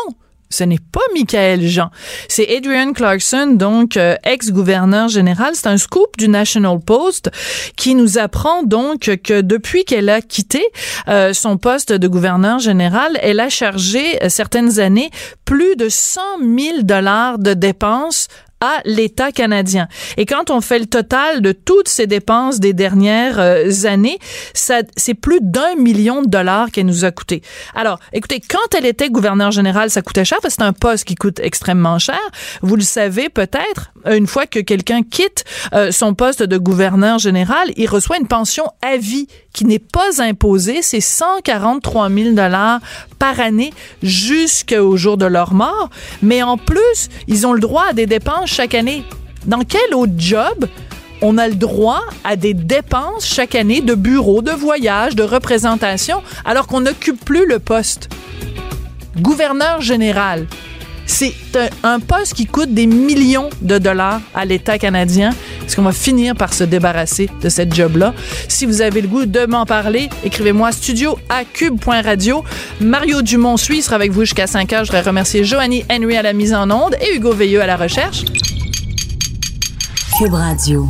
[0.51, 1.90] Ce n'est pas Michael Jean.
[2.28, 5.55] C'est Adrian Clarkson, donc euh, ex-gouverneur général.
[5.55, 7.30] C'est un scoop du National Post
[7.76, 10.64] qui nous apprend donc que depuis qu'elle a quitté
[11.09, 15.11] euh, son poste de gouverneur général, elle a chargé euh, certaines années
[15.44, 18.28] plus de 100 000 dollars de dépenses
[18.61, 19.88] à l'État canadien.
[20.16, 24.18] Et quand on fait le total de toutes ces dépenses des dernières euh, années,
[24.54, 27.42] ça, c'est plus d'un million de dollars qu'elle nous a coûté.
[27.74, 31.04] Alors, écoutez, quand elle était gouverneure générale, ça coûtait cher parce que c'est un poste
[31.04, 32.20] qui coûte extrêmement cher.
[32.62, 37.70] Vous le savez peut-être, une fois que quelqu'un quitte euh, son poste de gouverneur général,
[37.76, 40.82] il reçoit une pension à vie qui n'est pas imposée.
[40.82, 42.80] C'est 143 000 dollars
[43.18, 45.90] par année jusqu'au jour de leur mort.
[46.22, 49.04] Mais en plus, ils ont le droit à des dépenses chaque année.
[49.46, 50.66] Dans quel autre job
[51.20, 56.22] on a le droit à des dépenses chaque année de bureau, de voyage, de représentation,
[56.44, 58.09] alors qu'on n'occupe plus le poste?
[59.20, 60.46] Gouverneur général,
[61.09, 61.34] c'est
[61.82, 65.30] un, poste qui coûte des millions de dollars à l'État canadien.
[65.66, 68.14] Est-ce qu'on va finir par se débarrasser de cette job-là?
[68.46, 71.18] Si vous avez le goût de m'en parler, écrivez-moi studio.
[72.80, 74.84] Mario Dumont suit sera avec vous jusqu'à 5 heures.
[74.84, 77.76] Je voudrais remercier Joanny Henry à la mise en onde et Hugo Veilleux à la
[77.76, 78.24] recherche.
[80.18, 80.88] Cube Radio.